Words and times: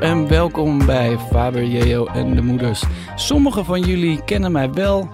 en 0.00 0.28
welkom 0.28 0.86
bij 0.86 1.18
Faber, 1.30 1.64
Jeo 1.64 2.06
en 2.06 2.34
de 2.34 2.42
Moeders. 2.42 2.82
Sommigen 3.14 3.64
van 3.64 3.80
jullie 3.80 4.24
kennen 4.24 4.52
mij 4.52 4.72
wel, 4.72 5.08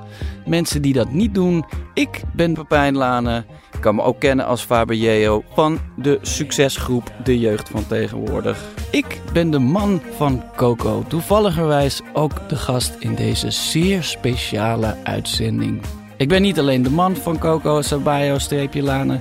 mensen 0.46 0.82
die 0.82 0.92
dat 0.92 1.10
niet 1.10 1.34
doen. 1.34 1.64
Ik 1.94 2.22
ben 2.32 2.54
Pepijn 2.54 2.96
Lane, 2.96 3.44
kan 3.80 3.94
me 3.94 4.02
ook 4.02 4.20
kennen 4.20 4.46
als 4.46 4.62
Faber 4.62 4.96
Jeo 4.96 5.42
van 5.54 5.78
de 5.96 6.18
succesgroep 6.22 7.12
De 7.24 7.38
Jeugd 7.38 7.68
van 7.68 7.86
Tegenwoordig. 7.86 8.64
Ik 8.90 9.20
ben 9.32 9.50
de 9.50 9.58
man 9.58 10.00
van 10.16 10.42
Coco, 10.56 11.04
toevalligerwijs 11.08 12.00
ook 12.12 12.48
de 12.48 12.56
gast 12.56 12.96
in 12.98 13.14
deze 13.14 13.50
zeer 13.50 14.02
speciale 14.02 14.96
uitzending. 15.02 15.80
Ik 16.16 16.28
ben 16.28 16.42
niet 16.42 16.58
alleen 16.58 16.82
de 16.82 16.90
man 16.90 17.16
van 17.16 17.38
Coco 17.38 17.82
Sabayo-Lane 17.82 19.20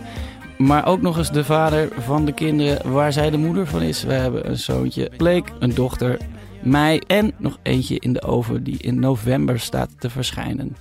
maar 0.64 0.86
ook 0.86 1.02
nog 1.02 1.18
eens 1.18 1.32
de 1.32 1.44
vader 1.44 1.90
van 2.02 2.26
de 2.26 2.34
kinderen 2.34 2.92
waar 2.92 3.14
zij 3.14 3.30
de 3.30 3.38
moeder 3.38 3.68
van 3.68 3.82
is. 3.82 4.04
We 4.04 4.14
hebben 4.14 4.50
een 4.50 4.58
zoontje, 4.58 5.12
Bleek, 5.18 5.52
een 5.60 5.74
dochter, 5.74 6.18
mij 6.64 7.02
en 7.08 7.34
nog 7.38 7.60
eentje 7.62 8.00
in 8.00 8.14
de 8.14 8.22
oven 8.22 8.64
die 8.64 8.78
in 8.78 9.00
november 9.00 9.60
staat 9.60 9.90
te 10.00 10.10
verschijnen. 10.10 10.76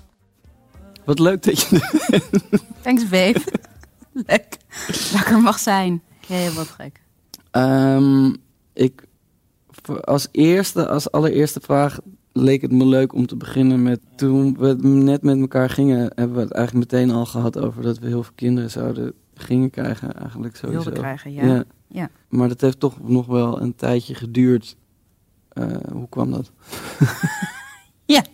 Wat 1.04 1.18
leuk 1.18 1.42
dat 1.42 1.60
je... 1.60 1.80
Thanks, 2.82 3.09
babe. 3.09 3.40
Leuk. 4.26 4.56
Lekker 5.12 5.40
mag 5.40 5.59
zijn. 5.59 6.02
Heel 6.26 6.52
wat 6.52 6.68
gek. 6.68 7.01
Um, 7.52 8.37
ik, 8.73 9.04
als 10.01 10.28
eerste, 10.30 10.88
als 10.88 11.10
allereerste 11.10 11.60
vraag 11.60 11.98
leek 12.32 12.62
het 12.62 12.73
me 12.73 12.87
leuk 12.87 13.14
om 13.14 13.26
te 13.26 13.37
beginnen 13.37 13.82
met... 13.82 14.01
Toen 14.16 14.56
we 14.59 14.74
net 14.82 15.23
met 15.23 15.40
elkaar 15.40 15.70
gingen, 15.70 16.12
hebben 16.14 16.37
we 16.37 16.42
het 16.42 16.52
eigenlijk 16.52 16.92
meteen 16.92 17.10
al 17.10 17.26
gehad 17.26 17.59
over 17.59 17.82
dat 17.82 17.98
we 17.98 18.06
heel 18.06 18.23
veel 18.23 18.32
kinderen 18.34 18.70
zouden 18.70 19.14
gingen 19.34 19.70
krijgen 19.70 20.14
eigenlijk 20.14 20.56
sowieso. 20.56 20.91
Krijgen, 20.91 21.32
ja. 21.32 21.64
ja. 21.86 22.10
Maar 22.28 22.48
dat 22.48 22.60
heeft 22.60 22.80
toch 22.80 23.09
nog 23.09 23.27
wel 23.27 23.60
een 23.60 23.74
tijdje 23.74 24.14
geduurd. 24.14 24.77
Uh, 25.54 25.76
hoe 25.93 26.09
kwam 26.09 26.30
dat? 26.30 26.52
ja, 28.15 28.24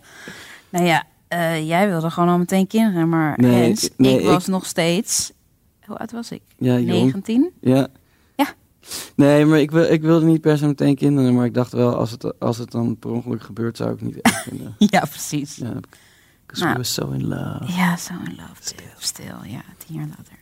nou 0.69 0.85
ja, 0.85 1.07
uh, 1.29 1.67
jij 1.67 1.89
wilde 1.89 2.11
gewoon 2.11 2.29
al 2.29 2.39
meteen 2.39 2.67
kinderen, 2.67 3.09
maar 3.09 3.39
nee, 3.39 3.63
Hens, 3.63 3.91
nee, 3.97 4.19
ik 4.21 4.27
was 4.27 4.47
nog 4.47 4.67
steeds... 4.67 5.33
Hoe 5.85 5.97
oud 5.97 6.13
was 6.13 6.31
ik? 6.31 6.43
Ja, 6.57 6.77
19? 6.77 7.51
Ja. 7.61 7.89
Ja. 8.37 8.47
Nee, 9.17 9.45
maar 9.45 9.61
ik, 9.61 9.71
wil, 9.71 9.85
ik 9.85 10.03
wilde 10.03 10.27
niet 10.27 10.41
per 10.41 10.59
se 10.59 10.67
meteen 10.67 10.95
kinderen, 10.95 11.35
maar 11.35 11.45
ik 11.45 11.55
dacht 11.55 11.73
wel, 11.73 11.95
als 11.95 12.11
het, 12.11 12.41
als 12.41 12.59
het 12.59 12.71
dan 12.71 12.97
per 12.99 13.11
ongeluk 13.11 13.43
gebeurt, 13.43 13.77
zou 13.77 13.93
ik 13.93 14.01
niet 14.01 14.21
echt 14.21 14.43
vinden. 14.49 14.75
ja, 14.79 15.01
precies. 15.01 15.57
Ja, 15.57 15.73
because 16.47 16.65
nou, 16.65 16.69
we 16.69 16.73
were 16.73 16.85
so 16.85 17.11
in 17.11 17.27
love. 17.27 17.73
Ja, 17.73 17.97
so 17.97 18.15
in 18.25 18.35
love. 18.37 18.61
Stil, 18.61 18.87
Stil 18.99 19.45
ja, 19.45 19.63
tien 19.77 19.97
jaar 19.97 20.07
later. 20.09 20.39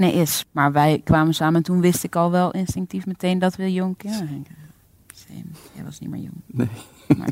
Nee, 0.00 0.12
is. 0.12 0.44
Maar 0.52 0.72
wij 0.72 1.00
kwamen 1.04 1.34
samen 1.34 1.54
en 1.54 1.62
toen 1.62 1.80
wist 1.80 2.04
ik 2.04 2.16
al 2.16 2.30
wel 2.30 2.50
instinctief 2.50 3.06
meteen 3.06 3.38
dat 3.38 3.56
we 3.56 3.72
jong 3.72 3.96
kinderen 3.96 4.26
gingen 4.26 4.42
krijgen. 4.42 5.56
Jij 5.74 5.84
was 5.84 5.98
niet 5.98 6.10
meer 6.10 6.20
jong. 6.20 6.40
Nee. 6.46 6.68
Maar, 7.18 7.30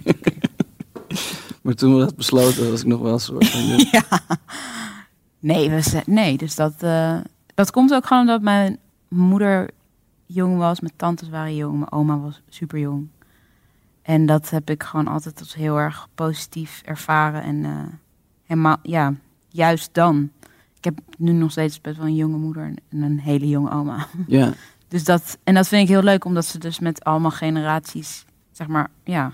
maar 1.63 1.75
toen 1.75 1.95
we 1.95 1.99
dat 2.01 2.17
besloten 2.17 2.71
was 2.71 2.81
ik 2.81 2.87
nog 2.87 3.01
wel 3.01 3.13
een 3.13 3.21
soort 3.21 3.49
van 3.49 3.61
ja. 3.91 4.05
Nee, 5.39 5.71
we, 5.71 6.03
nee 6.07 6.37
dus 6.37 6.55
dat, 6.55 6.83
uh, 6.83 7.19
dat 7.55 7.71
komt 7.71 7.95
ook 7.95 8.07
gewoon 8.07 8.23
omdat 8.23 8.43
mijn 8.43 8.79
moeder 9.09 9.71
jong 10.27 10.59
was, 10.59 10.81
mijn 10.81 10.97
tantes 10.97 11.29
waren 11.29 11.57
jong, 11.57 11.79
mijn 11.79 11.93
oma 11.93 12.19
was 12.19 12.43
super 12.49 12.79
jong. 12.79 13.09
En 14.03 14.27
dat 14.27 14.51
heb 14.51 14.71
ik 14.71 14.83
gewoon 14.83 15.09
altijd 15.09 15.41
als 15.41 15.55
heel 15.55 15.79
erg 15.79 16.09
positief 16.15 16.83
ervaren. 16.85 17.43
En 17.43 17.57
uh, 17.57 17.83
helemaal, 18.45 18.77
ja, 18.83 19.15
juist 19.49 19.95
dan 19.95 20.31
ik 20.79 20.85
heb 20.85 20.99
nu 21.19 21.33
nog 21.33 21.51
steeds 21.51 21.81
best 21.81 21.97
wel 21.97 22.07
een 22.07 22.15
jonge 22.15 22.37
moeder 22.37 22.63
en 22.89 23.03
een 23.03 23.19
hele 23.19 23.49
jonge 23.49 23.71
oma. 23.71 24.07
Ja. 24.27 24.53
Dus 24.89 25.05
dat, 25.05 25.39
en 25.45 25.55
dat 25.55 25.69
vind 25.69 25.83
ik 25.83 25.89
heel 25.89 26.03
leuk, 26.03 26.25
omdat 26.25 26.45
ze 26.45 26.59
dus 26.59 26.79
met 26.79 27.05
allemaal 27.05 27.31
generaties, 27.31 28.25
zeg 28.53 28.67
maar, 28.67 28.91
ja. 29.05 29.33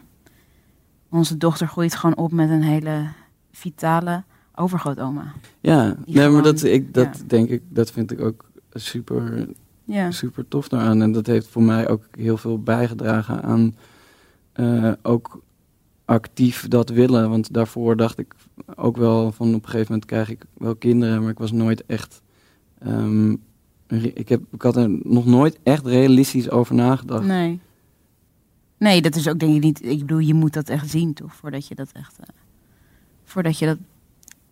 Onze 1.11 1.37
dochter 1.37 1.69
groeit 1.69 1.95
gewoon 1.95 2.17
op 2.17 2.33
met 2.33 2.50
een 2.50 2.62
hele 2.62 3.06
vitale 3.53 4.22
overgrootoma. 4.54 5.33
Ja, 5.60 5.97
nee, 6.06 6.28
maar 6.28 6.43
dat, 6.43 6.62
ik, 6.62 6.94
dat 6.94 7.22
denk 7.27 7.49
ik, 7.49 7.62
dat 7.69 7.91
vind 7.91 8.10
ik 8.10 8.21
ook 8.21 8.50
super, 8.72 9.49
ja. 9.84 10.10
super 10.10 10.49
tof 10.49 10.69
daaraan. 10.69 11.03
En 11.03 11.12
dat 11.12 11.27
heeft 11.27 11.47
voor 11.47 11.62
mij 11.62 11.88
ook 11.88 12.04
heel 12.10 12.37
veel 12.37 12.62
bijgedragen 12.62 13.43
aan 13.43 13.75
uh, 14.54 14.93
ook 15.03 15.43
actief 16.04 16.69
dat 16.69 16.88
willen. 16.88 17.31
Want 17.31 17.53
daarvoor 17.53 17.97
dacht 17.97 18.19
ik 18.19 18.34
ook 18.75 18.97
wel 18.97 19.32
van 19.32 19.54
op 19.54 19.62
een 19.62 19.69
gegeven 19.69 19.92
moment 19.92 20.04
krijg 20.04 20.31
ik 20.31 20.44
wel 20.54 20.76
kinderen, 20.76 21.20
maar 21.20 21.31
ik 21.31 21.38
was 21.38 21.53
nooit 21.53 21.87
echt. 21.87 22.22
Um, 22.87 23.42
ik, 23.87 24.28
heb, 24.28 24.42
ik 24.50 24.62
had 24.62 24.76
er 24.76 24.88
nog 25.03 25.26
nooit 25.26 25.59
echt 25.62 25.87
realistisch 25.87 26.50
over 26.50 26.75
nagedacht. 26.75 27.26
Nee. 27.26 27.60
Nee, 28.78 29.03
dat 29.03 29.15
is 29.15 29.28
ook 29.28 29.38
denk 29.38 29.54
ik 29.54 29.62
niet. 29.62 29.84
Ik 29.84 29.98
bedoel, 29.98 30.19
je 30.19 30.34
moet 30.34 30.53
dat 30.53 30.69
echt 30.69 30.91
zien, 30.91 31.15
toch? 31.15 31.34
Voordat 31.34 31.69
je 31.69 31.75
dat 31.75 31.92
echt. 31.92 32.19
Uh, 32.21 32.26
voordat 33.25 33.59
je 33.59 33.66
dat 33.66 33.78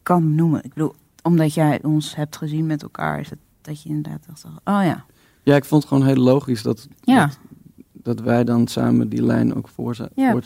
kan 0.02 0.34
noemen. 0.34 0.64
Ik 0.64 0.74
bedoel, 0.74 0.94
omdat 1.22 1.54
jij 1.54 1.82
ons 1.82 2.16
hebt 2.16 2.36
gezien 2.36 2.66
met 2.66 2.82
elkaar, 2.82 3.20
is 3.20 3.30
het 3.30 3.38
dat 3.60 3.82
je 3.82 3.88
inderdaad 3.88 4.26
dacht: 4.26 4.44
oh 4.44 4.52
ja. 4.64 5.04
Ja, 5.42 5.56
ik 5.56 5.64
vond 5.64 5.82
het 5.82 5.92
gewoon 5.92 6.06
heel 6.06 6.22
logisch 6.22 6.62
dat, 6.62 6.88
ja. 7.00 7.26
dat, 7.26 7.38
dat 7.92 8.20
wij 8.20 8.44
dan 8.44 8.66
samen 8.66 9.08
die 9.08 9.22
lijn 9.22 9.54
ook 9.54 9.68
voor, 9.68 10.08
ja, 10.14 10.40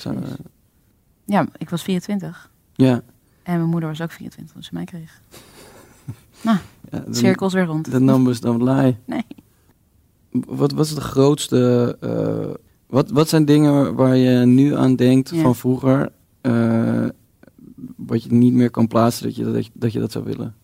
ja, 1.27 1.47
ik 1.57 1.71
was 1.71 1.83
24. 1.83 2.51
Ja. 2.75 3.03
En 3.43 3.57
mijn 3.57 3.69
moeder 3.69 3.89
was 3.89 4.01
ook 4.01 4.13
24 4.13 4.55
toen 4.55 4.63
ze 4.63 4.71
mij 4.73 4.85
kreeg. 4.85 5.21
nou, 6.45 6.59
ja, 6.91 7.05
cirkels 7.11 7.53
weer 7.53 7.65
rond. 7.65 7.91
De 7.91 8.01
numbers 8.01 8.41
don't 8.41 8.63
lie. 8.63 8.97
Nee. 9.05 9.27
Wat 10.31 10.73
was 10.73 10.95
de 10.95 11.01
grootste... 11.01 11.97
Uh, 12.05 12.55
wat, 12.87 13.11
wat 13.11 13.29
zijn 13.29 13.45
dingen 13.45 13.95
waar 13.95 14.17
je 14.17 14.47
nu 14.47 14.77
aan 14.77 14.97
denkt 14.97 15.33
van 15.35 15.55
vroeger... 15.55 16.13
Uh, 16.43 17.07
wat 17.97 18.23
je 18.23 18.33
niet 18.33 18.53
meer 18.53 18.71
kan 18.71 18.87
plaatsen 18.87 19.25
dat 19.25 19.37
je 19.37 19.45
dat, 19.45 19.71
dat, 19.73 19.93
je 19.93 19.99
dat 19.99 20.13
zou 20.13 20.25
willen? 20.25 20.55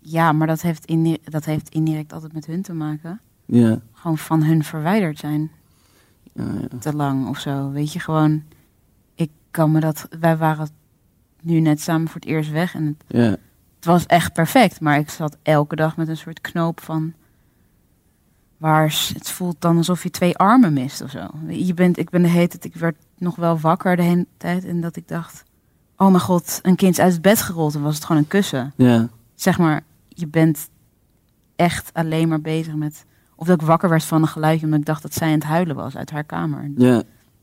Ja, 0.00 0.32
maar 0.32 0.46
dat 0.46 0.62
heeft, 0.62 0.84
indirect, 0.84 1.32
dat 1.32 1.44
heeft 1.44 1.68
indirect 1.68 2.12
altijd 2.12 2.32
met 2.32 2.46
hun 2.46 2.62
te 2.62 2.72
maken. 2.72 3.20
Ja. 3.46 3.80
Gewoon 3.92 4.18
van 4.18 4.42
hun 4.42 4.64
verwijderd 4.64 5.18
zijn. 5.18 5.50
Ja, 6.32 6.44
ja. 6.60 6.78
Te 6.78 6.94
lang 6.94 7.28
of 7.28 7.38
zo. 7.38 7.70
Weet 7.70 7.92
je, 7.92 8.00
gewoon 8.00 8.42
kan 9.52 9.72
me 9.72 9.80
dat. 9.80 10.08
Wij 10.20 10.36
waren 10.36 10.68
nu 11.42 11.60
net 11.60 11.80
samen 11.80 12.08
voor 12.08 12.20
het 12.20 12.30
eerst 12.30 12.50
weg. 12.50 12.74
En 12.74 12.84
het, 12.86 13.04
ja. 13.06 13.36
het 13.76 13.84
was 13.84 14.06
echt 14.06 14.32
perfect. 14.32 14.80
Maar 14.80 14.98
ik 14.98 15.10
zat 15.10 15.36
elke 15.42 15.76
dag 15.76 15.96
met 15.96 16.08
een 16.08 16.16
soort 16.16 16.40
knoop 16.40 16.80
van. 16.80 17.12
Waar 18.56 18.84
het 19.14 19.30
voelt 19.30 19.56
dan 19.58 19.76
alsof 19.76 20.02
je 20.02 20.10
twee 20.10 20.36
armen 20.36 20.72
mist 20.72 21.02
of 21.02 21.10
zo. 21.10 21.26
Je 21.48 21.74
bent, 21.74 21.98
ik 21.98 22.10
ben 22.10 22.22
de 22.22 22.28
hele 22.28 22.48
tijd, 22.48 22.64
ik 22.64 22.74
werd 22.74 22.96
nog 23.18 23.36
wel 23.36 23.58
wakker 23.58 23.96
de 23.96 24.02
hele 24.02 24.26
tijd. 24.36 24.64
En 24.64 24.80
dat 24.80 24.96
ik 24.96 25.08
dacht, 25.08 25.44
oh 25.96 26.08
mijn 26.08 26.20
god, 26.20 26.58
een 26.62 26.76
kind 26.76 26.92
is 26.92 27.04
uit 27.04 27.12
het 27.12 27.22
bed 27.22 27.40
gerold 27.40 27.74
en 27.74 27.82
was 27.82 27.94
het 27.94 28.04
gewoon 28.04 28.22
een 28.22 28.28
kussen. 28.28 28.72
Ja. 28.76 29.08
Zeg 29.34 29.58
maar, 29.58 29.82
je 30.08 30.26
bent 30.26 30.68
echt 31.56 31.90
alleen 31.92 32.28
maar 32.28 32.40
bezig 32.40 32.74
met... 32.74 33.04
Of 33.36 33.46
dat 33.46 33.60
ik 33.60 33.66
wakker 33.66 33.88
werd 33.88 34.04
van 34.04 34.22
een 34.22 34.28
geluidje 34.28 34.64
omdat 34.64 34.80
ik 34.80 34.86
dacht 34.86 35.02
dat 35.02 35.14
zij 35.14 35.28
aan 35.28 35.34
het 35.34 35.44
huilen 35.44 35.76
was 35.76 35.96
uit 35.96 36.10
haar 36.10 36.24
kamer. 36.24 36.70
Ja 36.76 37.02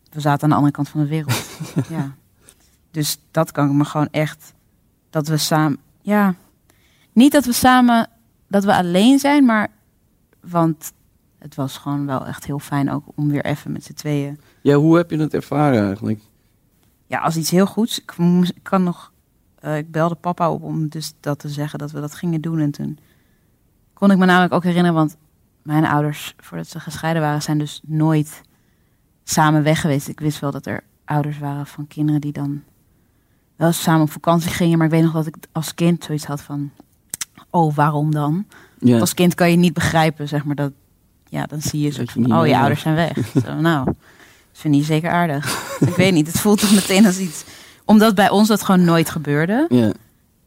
we 0.09 0.20
zaten 0.20 0.44
aan 0.44 0.50
de 0.50 0.56
andere 0.56 0.74
kant 0.74 0.90
van 0.90 1.02
de 1.02 1.08
wereld. 1.08 1.50
ja. 1.90 2.16
Dus 2.92 3.20
dat 3.31 3.52
kan 3.52 3.70
ik 3.70 3.74
me 3.74 3.86
gewoon 3.86 4.08
echt. 4.12 4.53
Dat 5.09 5.28
we 5.28 5.38
samen. 5.38 5.78
Ja. 6.02 6.36
Niet 7.14 7.31
dat 7.31 7.46
we 7.46 7.53
samen. 7.53 8.09
Dat 8.48 8.64
we 8.64 8.75
alleen 8.75 9.19
zijn, 9.19 9.46
maar. 9.46 9.68
Want 10.42 10.92
het 11.40 11.56
was 11.56 11.78
gewoon 11.78 12.06
wel 12.06 12.25
echt 12.25 12.46
heel 12.46 12.59
fijn 12.59 12.92
ook 12.92 13.03
om 13.16 13.30
weer 13.30 13.46
even 13.46 13.72
met 13.72 13.84
z'n 13.84 13.94
tweeën. 13.94 14.40
Ja, 14.62 14.75
hoe 14.75 14.98
heb 14.98 15.09
je 15.09 15.18
het 15.18 15.34
ervaren 15.34 15.86
eigenlijk? 15.86 16.22
Ja, 17.08 17.19
als 17.19 17.38
iets 17.38 17.50
heel 17.50 17.66
goeds. 17.66 18.00
Ik, 18.00 18.59
kan 18.62 18.84
nog. 18.84 19.12
Uh, 19.64 19.78
ik 19.78 19.92
belde 19.92 20.16
papa 20.16 20.52
op 20.52 20.64
om 20.64 20.88
dus 20.88 21.14
dat 21.19 21.40
te 21.40 21.50
zeggen 21.50 21.80
dat 21.80 21.92
we 21.92 22.00
dat 22.00 22.16
gingen 22.16 22.42
doen. 22.42 22.59
En 22.59 22.72
toen 22.72 23.00
kon 23.94 24.12
ik 24.12 24.18
me 24.18 24.25
namelijk 24.25 24.53
ook 24.53 24.64
herinneren, 24.64 24.96
want 24.96 25.18
mijn 25.62 25.86
ouders, 25.86 26.34
voordat 26.38 26.68
ze 26.68 26.80
gescheiden 26.80 27.22
waren, 27.22 27.42
zijn 27.42 27.57
dus 27.57 27.81
nooit 27.86 28.42
samen 29.30 29.64
weg 29.64 29.81
geweest. 29.81 30.08
Ik 30.08 30.20
wist 30.20 30.40
wel 30.40 30.52
dat 30.52 30.66
er 30.66 30.84
ouders 31.06 31.40
waren 31.40 31.66
van 31.66 31.88
kinderen 31.88 32.22
die 32.22 32.31
dan 32.31 32.64
wel 33.56 33.72
samen 33.72 34.02
op 34.02 34.12
vakantie 34.12 34.52
gingen. 34.52 34.78
Maar 34.78 34.88
ik 34.88 34.94
weet 34.94 35.04
nog 35.04 35.14
dat 35.14 35.26
ik 35.26 35.36
als 35.52 35.74
kind 35.74 36.04
zoiets 36.04 36.26
had 36.26 36.42
van, 36.42 36.72
oh, 37.50 37.76
waarom 37.76 38.12
dan? 38.12 38.46
Ja. 38.80 39.00
Als 39.00 39.14
kind 39.14 39.36
kan 39.36 39.52
je 39.52 39.58
niet 39.58 39.74
begrijpen, 39.74 40.28
zeg 40.28 40.44
maar, 40.44 40.56
dat, 40.56 40.72
ja, 41.30 41.46
dan 41.46 41.62
zie 41.62 41.80
je 41.80 41.90
zo 41.90 42.04
van, 42.06 42.40
oh, 42.40 42.48
je 42.48 42.58
ouders 42.58 42.81
zijn 42.81 42.96
weg. 42.96 43.18
zo, 43.46 43.54
nou, 43.54 43.86
dat 43.86 43.96
vind 44.52 44.76
je 44.76 44.84
zeker 44.84 45.10
aardig. 45.10 45.78
ik 45.80 45.96
weet 45.96 46.14
niet, 46.14 46.28
het 46.28 46.40
voelt 46.40 46.60
toch 46.60 46.74
meteen 46.74 47.06
als 47.06 47.20
iets, 47.20 47.44
omdat 47.86 48.16
bij 48.16 48.30
ons 48.30 48.48
dat 48.48 48.64
gewoon 48.64 48.84
nooit 48.84 49.10
gebeurde. 49.10 49.66
Ja. 49.70 49.92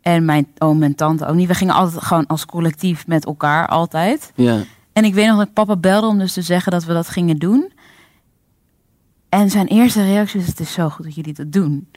En 0.01 0.25
mijn 0.25 0.47
oom 0.59 0.83
en 0.83 0.95
tante 0.95 1.27
ook 1.27 1.35
niet. 1.35 1.49
We 1.49 1.55
gingen 1.55 1.75
altijd 1.75 2.03
gewoon 2.03 2.27
als 2.27 2.47
collectief 2.47 3.07
met 3.07 3.27
elkaar, 3.27 3.67
altijd. 3.67 4.33
Ja. 4.35 4.59
En 4.93 5.05
ik 5.05 5.15
weet 5.15 5.27
nog 5.27 5.39
dat 5.39 5.53
papa 5.53 5.77
belde 5.77 6.07
om 6.07 6.19
dus 6.19 6.33
te 6.33 6.43
zeggen 6.43 6.73
dat 6.73 6.85
we 6.85 6.93
dat 6.93 7.09
gingen 7.09 7.39
doen. 7.39 7.72
En 9.33 9.51
zijn 9.51 9.67
eerste 9.67 10.05
reactie 10.05 10.41
was: 10.41 10.49
Het 10.49 10.61
is 10.61 10.73
zo 10.73 10.89
goed 10.89 11.05
dat 11.05 11.15
jullie 11.15 11.35
dat 11.35 11.53
doen. 11.53 11.89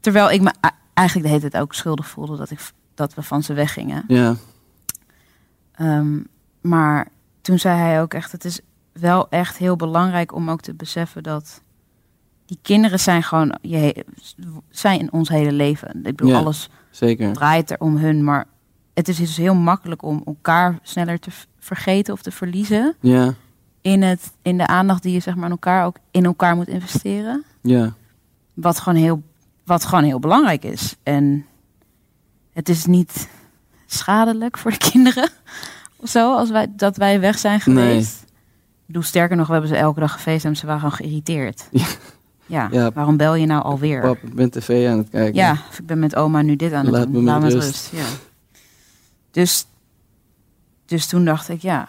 Terwijl 0.00 0.30
ik 0.30 0.40
me 0.40 0.52
eigenlijk 0.94 1.28
de 1.28 1.34
hele 1.34 1.50
tijd 1.50 1.62
ook 1.62 1.74
schuldig 1.74 2.08
voelde 2.08 2.36
dat, 2.36 2.50
ik, 2.50 2.58
dat 2.94 3.14
we 3.14 3.22
van 3.22 3.42
ze 3.42 3.52
weggingen. 3.52 4.04
Ja. 4.08 4.36
Um, 5.80 6.26
maar 6.60 7.08
toen 7.40 7.58
zei 7.58 7.78
hij 7.78 8.00
ook 8.00 8.14
echt: 8.14 8.32
Het 8.32 8.44
is 8.44 8.60
wel 8.92 9.28
echt 9.28 9.56
heel 9.56 9.76
belangrijk 9.76 10.34
om 10.34 10.50
ook 10.50 10.60
te 10.60 10.74
beseffen 10.74 11.22
dat 11.22 11.62
die 12.46 12.58
kinderen 12.62 13.00
zijn 13.00 13.22
gewoon 13.22 13.58
je, 13.60 14.04
zijn 14.70 15.00
in 15.00 15.12
ons 15.12 15.28
hele 15.28 15.52
leven. 15.52 15.96
Ik 15.96 16.02
bedoel, 16.02 16.28
Ja. 16.30 16.38
alles 16.38 16.70
Zeker. 16.90 17.32
draait 17.32 17.70
er 17.70 17.80
om 17.80 17.96
hun, 17.96 18.24
maar 18.24 18.46
het 18.94 19.08
is 19.08 19.16
dus 19.16 19.36
heel 19.36 19.54
makkelijk 19.54 20.02
om 20.02 20.22
elkaar 20.26 20.78
sneller 20.82 21.18
te 21.18 21.30
vergeten 21.58 22.12
of 22.14 22.22
te 22.22 22.30
verliezen 22.30 22.96
Ja, 23.00 23.34
in, 23.82 24.02
het, 24.02 24.32
in 24.42 24.56
de 24.58 24.66
aandacht 24.66 25.02
die 25.02 25.12
je 25.12 25.20
zeg 25.20 25.34
maar 25.34 25.44
aan 25.44 25.50
elkaar 25.50 25.86
ook 25.86 25.96
in 26.10 26.24
elkaar 26.24 26.56
moet 26.56 26.68
investeren. 26.68 27.44
ja. 27.60 27.92
Wat 28.54 28.78
gewoon 28.80 28.98
heel, 29.02 29.22
wat 29.64 29.84
gewoon 29.84 30.04
heel 30.04 30.18
belangrijk 30.18 30.64
is. 30.64 30.96
En 31.02 31.46
het 32.52 32.68
is 32.68 32.86
niet 32.86 33.28
schadelijk 33.86 34.58
voor 34.58 34.70
de 34.70 34.76
kinderen 34.90 35.30
of 35.96 36.08
zo, 36.08 36.34
als 36.36 36.50
wij, 36.50 36.66
dat 36.76 36.96
wij 36.96 37.20
weg 37.20 37.38
zijn 37.38 37.60
geweest. 37.60 38.22
Ik 38.22 38.86
bedoel, 38.86 39.02
sterker 39.02 39.36
nog, 39.36 39.46
we 39.46 39.52
hebben 39.52 39.70
ze 39.70 39.76
elke 39.76 40.00
dag 40.00 40.12
gefeest 40.12 40.44
en 40.44 40.56
ze 40.56 40.66
waren 40.66 40.80
gewoon 40.80 40.96
geïrriteerd. 40.96 41.68
Ja. 41.70 41.86
Ja, 42.46 42.68
Ja. 42.80 42.92
waarom 42.92 43.16
bel 43.16 43.34
je 43.34 43.46
nou 43.46 43.62
alweer? 43.62 44.00
Pap, 44.00 44.16
ik 44.22 44.34
ben 44.34 44.50
tv 44.50 44.88
aan 44.88 44.98
het 44.98 45.08
kijken. 45.08 45.34
Ja, 45.34 45.52
of 45.70 45.78
ik 45.78 45.86
ben 45.86 45.98
met 45.98 46.14
oma 46.16 46.42
nu 46.42 46.56
dit 46.56 46.72
aan 46.72 46.84
het 46.84 46.94
Laat 46.94 47.12
doen. 47.12 47.12
me 47.24 47.30
Laat 47.30 47.38
me 47.38 47.44
met 47.44 47.52
rust. 47.54 47.66
rust. 47.68 47.90
Ja. 47.92 48.16
Dus, 49.30 49.66
dus 50.86 51.06
toen 51.06 51.24
dacht 51.24 51.48
ik, 51.48 51.62
ja. 51.62 51.88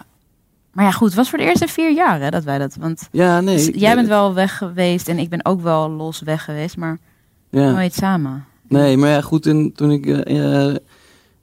Maar 0.73 0.85
ja, 0.85 0.91
goed, 0.91 1.07
het 1.07 1.15
was 1.15 1.29
voor 1.29 1.37
de 1.37 1.43
eerste 1.43 1.67
vier 1.67 1.91
jaar 1.93 2.21
hè, 2.21 2.29
dat 2.29 2.43
wij 2.43 2.57
dat. 2.57 2.75
Want 2.75 3.07
Ja, 3.11 3.41
nee. 3.41 3.55
dus 3.55 3.69
jij 3.73 3.95
bent 3.95 4.07
wel 4.07 4.33
weg 4.33 4.57
geweest 4.57 5.07
en 5.07 5.19
ik 5.19 5.29
ben 5.29 5.45
ook 5.45 5.61
wel 5.61 5.89
los 5.89 6.21
weg 6.21 6.43
geweest, 6.43 6.77
maar 6.77 6.99
Ja. 7.49 7.71
nooit 7.71 7.93
samen. 7.93 8.45
Nee, 8.67 8.97
maar 8.97 9.09
ja, 9.09 9.21
goed, 9.21 9.45
in, 9.45 9.73
toen, 9.73 9.91
ik, 9.91 10.05
eh, 10.05 10.69
eh, 10.69 10.75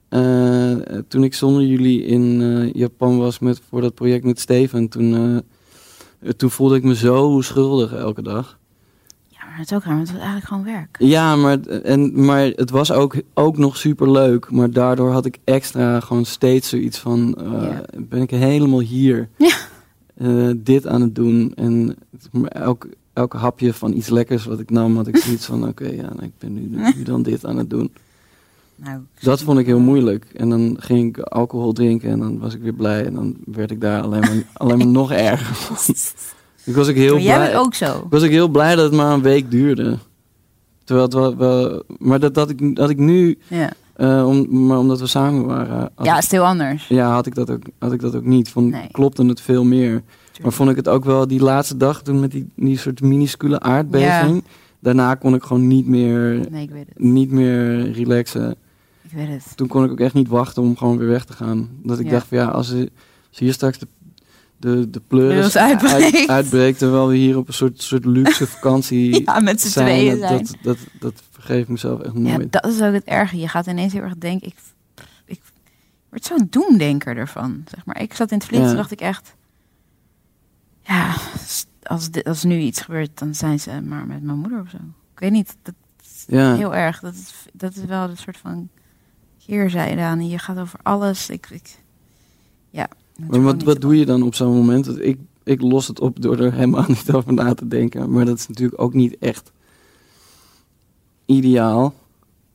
eh, 0.09 0.79
toen 1.09 1.25
ik 1.25 1.35
zonder 1.35 1.63
jullie 1.63 2.05
in 2.05 2.41
Japan 2.75 3.19
was 3.19 3.39
met, 3.39 3.61
voor 3.69 3.81
dat 3.81 3.95
project 3.95 4.25
met 4.25 4.41
Steven, 4.41 4.89
toen, 4.89 5.43
toen 6.37 6.51
voelde 6.51 6.77
ik 6.77 6.83
me 6.83 6.95
zo 6.95 7.41
schuldig 7.41 7.93
elke 7.95 8.23
dag. 8.23 8.59
Het 9.61 9.71
is 9.71 9.77
ook 9.77 9.85
raar, 9.85 9.95
want 9.95 10.09
het 10.09 10.17
was 10.17 10.27
eigenlijk 10.27 10.47
gewoon 10.47 10.65
werk. 10.65 10.97
Ja, 10.99 11.37
maar, 11.37 11.61
en, 11.61 12.25
maar 12.25 12.41
het 12.45 12.71
was 12.71 12.93
ook, 12.93 13.15
ook 13.35 13.59
nog 13.59 13.77
super 13.77 14.11
leuk. 14.11 14.51
Maar 14.51 14.71
daardoor 14.71 15.11
had 15.13 15.25
ik 15.25 15.39
extra 15.45 16.01
gewoon 16.01 16.25
steeds 16.25 16.69
zoiets 16.69 16.99
van: 16.99 17.35
eh, 17.39 17.53
Ja. 17.63 17.83
ben 17.99 18.23
ik 18.23 18.31
helemaal 18.31 18.81
hier? 18.81 19.29
Ja. 19.37 19.57
eh, 20.17 20.51
dit 20.57 20.87
aan 20.87 21.01
het 21.01 21.15
doen. 21.15 21.53
En 21.57 21.97
elk, 22.49 22.89
elk 23.13 23.33
hapje 23.33 23.75
van 23.75 23.93
iets 23.93 24.09
lekkers 24.09 24.45
wat 24.45 24.61
ik 24.61 24.71
nam, 24.71 24.97
had 24.97 25.07
ik 25.07 25.17
zoiets 25.17 25.47
van: 25.47 25.69
oké, 25.69 25.87
ja, 25.89 26.03
nou, 26.03 26.23
ik 26.23 26.33
ben 26.39 26.53
nu, 26.55 26.83
nu 26.97 27.03
dan 27.03 27.23
dit 27.23 27.47
aan 27.47 27.57
het 27.57 27.71
doen. 27.71 27.93
Nou, 28.77 29.01
Dat 29.21 29.43
vond 29.43 29.59
ik 29.59 29.67
heel 29.67 29.79
moeilijk. 29.81 30.25
En 30.37 30.49
dan 30.49 30.77
ging 30.79 31.09
ik 31.17 31.19
alcohol 31.25 31.73
drinken 31.73 32.11
en 32.11 32.19
dan 32.19 32.39
was 32.39 32.55
ik 32.55 32.63
weer 32.63 32.75
blij. 32.75 33.05
En 33.05 33.15
dan 33.15 33.37
werd 33.45 33.71
ik 33.71 33.81
daar 33.81 34.03
alleen 34.03 34.21
maar, 34.21 34.43
alleen 34.53 34.79
maar 34.79 34.87
nog 34.87 35.13
erger 35.13 35.55
van. 35.55 35.95
Ik 36.65 36.75
was 36.75 36.89
ook 36.89 36.95
heel 36.95 37.13
maar 37.15 37.23
jij 37.23 37.37
blij. 37.37 37.51
bent 37.51 37.65
ook 37.65 37.75
zo. 37.75 37.97
Ik 37.99 38.11
was 38.11 38.23
ook 38.23 38.31
heel 38.31 38.49
blij 38.49 38.75
dat 38.75 38.85
het 38.85 38.95
maar 38.95 39.13
een 39.13 39.23
week 39.23 39.51
duurde. 39.51 39.99
Terwijl 40.85 41.07
het 41.07 41.15
wel, 41.17 41.37
wel- 41.37 41.83
maar 41.99 42.21
dat, 42.21 42.35
dat, 42.35 42.51
ik, 42.51 42.77
dat 42.77 42.91
ik 42.91 42.99
nu, 42.99 43.39
Ja, 43.49 43.71
eh, 43.97 44.27
om, 44.29 44.67
maar 44.67 44.79
omdat 44.79 45.01
we 45.01 45.07
samen 45.07 45.47
waren, 45.47 45.91
ja 46.03 46.19
is 46.19 46.31
heel 46.31 46.45
anders. 46.47 46.89
ja, 46.89 47.11
had, 47.13 47.27
ik, 47.27 47.35
dat 47.35 47.51
ook, 47.51 47.63
had 47.79 47.93
ik 47.93 48.01
dat 48.01 48.15
ook 48.15 48.25
niet. 48.25 48.49
Vond, 48.51 48.71
Nee. 48.71 48.89
Klopte 48.93 49.25
het 49.27 49.41
veel 49.41 49.65
meer. 49.65 50.03
Maar 50.43 50.53
vond 50.53 50.71
ik 50.71 50.77
het 50.77 50.89
ook 50.89 51.05
wel 51.05 51.27
die 51.27 51.41
laatste 51.41 51.77
dag 51.77 52.03
toen 52.03 52.21
met 52.21 52.31
die, 52.31 52.49
die 52.57 52.79
soort 52.79 53.01
minuscule 53.01 53.61
aardbeving. 53.61 54.45
Daarna 54.79 55.15
kon 55.15 55.35
ik 55.35 55.43
gewoon 55.43 55.67
niet 55.67 55.87
meer, 55.87 56.47
Nee, 56.51 56.63
ik 56.63 56.71
weet 56.71 56.87
het. 56.89 56.99
niet 56.99 57.31
meer 57.31 57.91
relaxen. 57.93 58.51
Ik 59.03 59.11
weet 59.17 59.29
het. 59.29 59.57
Toen 59.57 59.69
kon 59.69 59.85
ik 59.85 59.91
ook 59.91 60.01
echt 60.01 60.15
niet 60.15 60.29
wachten 60.29 60.63
om 60.63 60.77
gewoon 60.77 60.99
weer 60.99 61.09
weg 61.09 61.25
te 61.25 61.33
gaan. 61.33 61.69
Dat 61.83 61.99
ik 61.99 62.05
Ja. 62.05 62.11
dacht 62.11 62.27
van 62.27 62.39
ja, 62.39 62.45
als, 62.47 62.73
als 63.31 63.39
hier 63.39 63.53
straks 63.53 63.79
de, 63.79 63.87
de, 64.61 64.91
de 64.91 65.01
pleuris 65.07 65.57
uitbreekt. 65.57 66.15
uit- 66.17 66.29
uitbreekt... 66.29 66.79
terwijl 66.79 67.09
we 67.09 67.17
hier 67.17 67.37
op 67.37 67.49
een 67.49 67.55
soort, 67.55 67.83
soort 67.83 68.05
luxe 68.05 68.47
vakantie 68.57 69.23
Ja, 69.25 69.41
met 69.41 69.61
z'n 69.61 69.69
zijn, 69.69 69.87
tweeën 69.87 70.21
dat, 70.21 70.29
zijn. 70.29 70.45
dat, 70.45 70.57
dat, 70.63 70.77
dat 71.01 71.23
vergeef 71.31 71.63
ik 71.63 71.69
mezelf 71.69 72.01
echt 72.01 72.15
Ja, 72.15 72.21
nooit. 72.37 72.53
dat 72.53 72.67
is 72.67 72.81
ook 72.83 72.93
het 72.93 73.05
erge. 73.05 73.37
Je 73.39 73.49
gaat 73.49 73.67
ineens 73.67 73.93
heel 73.93 74.03
erg 74.03 74.17
denken. 74.19 74.47
Ik, 74.47 74.57
ik 75.25 75.41
word 76.09 76.25
zo'n 76.25 76.47
doemdenker 76.51 77.17
ervan. 77.17 77.65
Zeg 77.75 77.85
maar. 77.85 78.01
Ik 78.01 78.15
zat 78.15 78.31
in 78.31 78.37
het 78.39 78.47
vliegtuig 78.47 78.73
Ja. 78.73 78.79
dacht 78.79 78.91
ik 78.91 79.01
echt. 79.01 79.35
Ja, 80.83 81.15
als, 81.83 82.11
dit, 82.11 82.25
als 82.25 82.45
nu 82.45 82.59
iets 82.59 82.81
gebeurt, 82.81 83.19
dan 83.19 83.35
zijn 83.35 83.61
ze 83.61 83.81
maar 83.81 84.07
met 84.07 84.23
mijn 84.23 84.39
moeder 84.39 84.61
of 84.61 84.71
zo. 84.71 84.77
Ik 85.13 85.19
weet 85.21 85.31
niet. 85.31 85.57
Dat 85.63 85.75
is 86.03 86.25
Ja. 86.27 86.55
heel 86.57 86.75
erg. 86.75 87.01
Dat 87.01 87.15
is, 87.15 87.33
dat 87.53 87.77
is 87.77 87.85
wel 87.85 88.09
een 88.09 88.17
soort 88.17 88.37
van 88.37 88.69
keerzijde 89.47 90.01
aan. 90.03 90.29
Je 90.29 90.39
gaat 90.39 90.59
over 90.59 90.79
alles. 90.83 91.29
Ik, 91.31 91.47
ik, 91.51 91.77
ja. 92.71 92.89
Maar 93.29 93.43
wat, 93.43 93.63
wat 93.63 93.81
doe 93.81 93.99
je 93.99 94.07
dan 94.07 94.23
op 94.23 94.35
zo'n 94.35 94.55
moment? 94.55 95.01
Ik, 95.01 95.19
ik 95.45 95.61
los 95.61 95.87
het 95.87 96.01
op 96.01 96.23
door 96.23 96.39
er 96.39 96.53
helemaal 96.53 96.85
niet 96.89 97.13
over 97.13 97.33
na 97.33 97.55
te 97.55 97.69
denken. 97.69 98.11
Maar 98.13 98.25
dat 98.25 98.39
is 98.39 98.49
natuurlijk 98.49 98.81
ook 98.81 98.95
niet 98.95 99.19
echt 99.19 99.53
ideaal. 101.27 101.95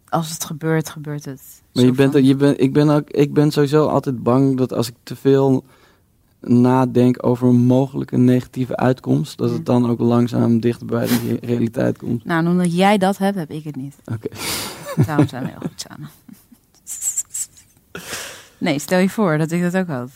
Als 0.10 0.30
het 0.30 0.46
gebeurt, 0.46 0.90
gebeurt 0.90 1.26
het. 1.26 1.42
Maar 1.74 1.84
je 1.84 1.92
bent, 1.92 2.14
je 2.14 2.36
bent, 2.36 2.62
ik, 2.62 2.74
ben 2.74 2.90
ook, 2.90 3.10
ik 3.10 3.34
ben 3.34 3.52
sowieso 3.52 3.88
altijd 3.88 4.24
bang 4.24 4.58
dat 4.58 4.74
als 4.74 4.88
ik 4.88 4.96
te 5.04 5.16
veel 5.16 5.64
nadenk 6.40 7.26
over 7.26 7.48
een 7.48 7.66
mogelijke 7.66 8.18
negatieve 8.18 8.76
uitkomst, 8.76 9.38
dat 9.38 9.50
het 9.50 9.66
dan 9.66 9.90
ook 9.90 10.00
langzaam 10.00 10.60
dichter 10.60 10.86
bij 10.88 11.08
de 11.08 11.20
re- 11.28 11.46
realiteit 11.48 11.98
komt. 11.98 12.26
Nou, 12.26 12.46
en 12.46 12.52
omdat 12.52 12.76
jij 12.76 12.98
dat 12.98 13.18
hebt, 13.18 13.38
heb 13.38 13.52
ik 13.52 13.64
het 13.64 13.76
niet. 13.76 13.96
Oké. 14.06 14.28
Daarom 15.06 15.28
zijn 15.28 15.44
we 15.44 15.50
heel 15.50 15.60
goed 15.60 15.86
samen. 15.90 16.10
Nee, 18.58 18.80
stel 18.80 19.00
je 19.00 19.10
voor 19.10 19.38
dat 19.38 19.52
ik 19.52 19.62
dat 19.62 19.76
ook 19.78 19.88
had. 19.88 20.12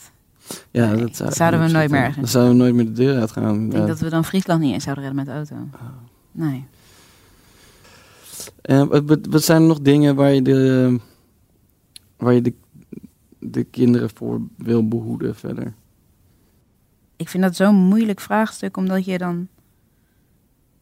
Ja, 0.70 0.90
Nee, 0.92 1.00
dat 1.00 1.16
zou, 1.16 1.32
zouden 1.32 1.60
we 1.60 1.68
nooit 1.72 1.90
meer 1.90 2.00
ergens 2.00 2.16
Dan 2.16 2.28
zouden 2.28 2.52
we 2.56 2.58
nooit 2.62 2.74
meer 2.74 2.84
de 2.84 2.92
deur 2.92 3.20
uitgaan. 3.20 3.64
Ik 3.64 3.70
denk 3.70 3.86
dat 3.86 4.00
we 4.00 4.08
dan 4.10 4.24
Friesland 4.24 4.60
niet 4.60 4.72
eens 4.72 4.84
zouden 4.84 5.04
redden 5.04 5.24
met 5.24 5.34
de 5.34 5.54
auto. 5.54 5.68
Nee. 6.32 6.66
Wat, 8.88 9.04
wat- 9.06 9.26
wat 9.26 9.42
zijn 9.42 9.62
er 9.62 9.68
nog 9.68 9.80
dingen 9.80 10.14
waar 10.14 10.32
je 10.32 10.42
de, 10.42 10.98
waar 12.16 12.32
je 12.34 12.42
de, 12.42 12.54
de 13.38 13.64
kinderen 13.64 14.10
voor 14.14 14.40
wil 14.56 14.88
behoeden 14.88 15.34
verder? 15.36 15.74
Ik 17.16 17.28
vind 17.28 17.42
dat 17.42 17.56
zo'n 17.56 17.74
moeilijk 17.74 18.20
vraagstuk, 18.20 18.76
omdat 18.76 19.04
je 19.04 19.18
dan... 19.18 19.48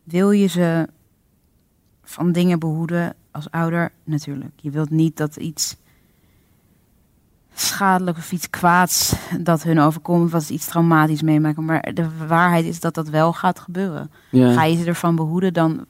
Wil 0.04 0.30
je 0.30 0.46
ze 0.46 0.88
van 2.02 2.32
dingen 2.32 2.58
behoeden 2.58 3.14
als 3.30 3.50
ouder? 3.50 3.92
Natuurlijk. 4.04 4.52
Je 4.56 4.70
wilt 4.70 4.90
niet 4.90 5.16
dat 5.16 5.36
iets 5.36 5.76
schadelijk 7.60 8.16
of 8.16 8.32
iets 8.32 8.50
kwaads 8.50 9.14
dat 9.40 9.62
hun 9.62 9.78
overkomt, 9.80 10.42
ze 10.42 10.52
iets 10.52 10.66
traumatisch 10.66 11.22
meemaken. 11.22 11.64
Maar 11.64 11.90
de 11.94 12.08
waarheid 12.26 12.64
is 12.64 12.80
dat 12.80 12.94
dat 12.94 13.08
wel 13.08 13.32
gaat 13.32 13.58
gebeuren. 13.58 14.10
Ja, 14.30 14.52
Ga 14.52 14.64
je 14.64 14.76
ze 14.76 14.84
ervan 14.84 15.16
behoeden, 15.16 15.52
dan 15.52 15.84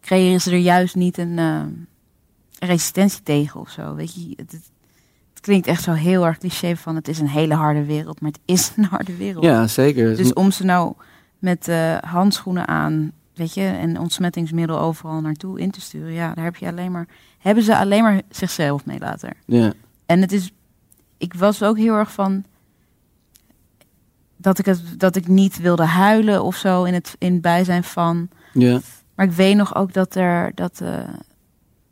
creëren 0.00 0.40
ze 0.40 0.50
er 0.50 0.56
juist 0.58 0.94
niet 0.94 1.18
een 1.18 1.38
eh, 1.38 1.60
resistentie 2.58 3.22
tegen 3.22 3.60
of 3.60 3.70
zo. 3.70 3.94
Weet 3.94 4.14
je, 4.14 4.28
het, 4.36 4.52
het, 4.52 4.70
het 5.30 5.40
klinkt 5.40 5.66
echt 5.66 5.82
zo 5.82 5.92
heel 5.92 6.26
erg 6.26 6.38
cliché 6.38 6.76
van 6.76 6.94
het 6.94 7.08
is 7.08 7.18
een 7.18 7.28
hele 7.28 7.54
harde 7.54 7.84
wereld, 7.84 8.20
maar 8.20 8.30
het 8.30 8.40
is 8.44 8.72
een 8.76 8.84
harde 8.84 9.16
wereld. 9.16 9.44
ja 9.44 9.66
zeker. 9.66 10.16
Dus 10.16 10.32
om 10.32 10.50
ze 10.50 10.64
nou 10.64 10.92
met 11.38 11.68
eh, 11.68 11.96
handschoenen 11.96 12.68
aan, 12.68 13.12
weet 13.34 13.54
je, 13.54 13.64
en 13.64 13.98
ontsmettingsmiddel 13.98 14.78
overal 14.78 15.20
naartoe 15.20 15.60
in 15.60 15.70
te 15.70 15.80
sturen, 15.80 16.12
ja, 16.12 16.34
daar 16.34 16.44
heb 16.44 16.56
je 16.56 16.66
alleen 16.66 16.92
maar, 16.92 17.06
hebben 17.38 17.64
ze 17.64 17.76
alleen 17.76 18.02
maar 18.02 18.22
zichzelf 18.30 18.84
mee 18.86 18.98
later. 18.98 19.32
ja, 19.46 19.72
En 20.06 20.20
het 20.20 20.32
is, 20.32 20.52
ik 21.18 21.34
was 21.34 21.62
ook 21.62 21.76
heel 21.76 21.94
erg 21.94 22.12
van 22.12 22.44
dat 24.36 24.58
ik 24.58 24.64
het, 24.64 25.00
dat 25.00 25.16
ik 25.16 25.28
niet 25.28 25.58
wilde 25.58 25.84
huilen 25.84 26.42
of 26.42 26.56
zo 26.56 26.84
in 26.84 26.94
het 26.94 27.16
in 27.18 27.32
het 27.32 27.42
bijzijn 27.42 27.84
van. 27.84 28.28
ja, 28.52 28.80
Maar 29.14 29.26
ik 29.26 29.32
weet 29.32 29.56
nog 29.56 29.74
ook 29.74 29.92
dat 29.92 30.14
er 30.14 30.52
dat 30.54 30.80
eh, 30.80 31.08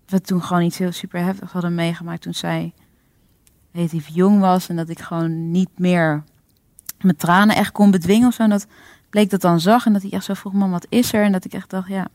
we 0.06 0.20
toen 0.20 0.42
gewoon 0.42 0.62
iets 0.62 0.78
heel 0.78 0.92
super 0.92 1.20
heftigs 1.20 1.52
hadden 1.52 1.74
meegemaakt 1.74 2.22
toen 2.22 2.34
zij 2.34 2.72
relatief 3.72 4.08
jong 4.08 4.40
was 4.40 4.68
en 4.68 4.76
dat 4.76 4.88
ik 4.88 5.00
gewoon 5.00 5.50
niet 5.50 5.78
meer 5.78 6.24
mijn 7.00 7.16
tranen 7.16 7.56
echt 7.56 7.72
kon 7.72 7.90
bedwingen 7.90 8.28
of 8.28 8.34
zo. 8.34 8.42
En 8.42 8.50
dat 8.50 8.66
bleek 9.10 9.30
dat 9.30 9.40
dan 9.40 9.60
zag 9.60 9.86
en 9.86 9.92
dat 9.92 10.02
hij 10.02 10.10
echt 10.10 10.24
zo 10.24 10.34
vroeg, 10.34 10.52
man, 10.52 10.70
wat 10.70 10.86
is 10.88 11.12
er? 11.12 11.24
En 11.24 11.32
dat 11.32 11.44
ik 11.44 11.52
echt 11.52 11.70
dacht, 11.70 11.88
ja, 11.88 12.08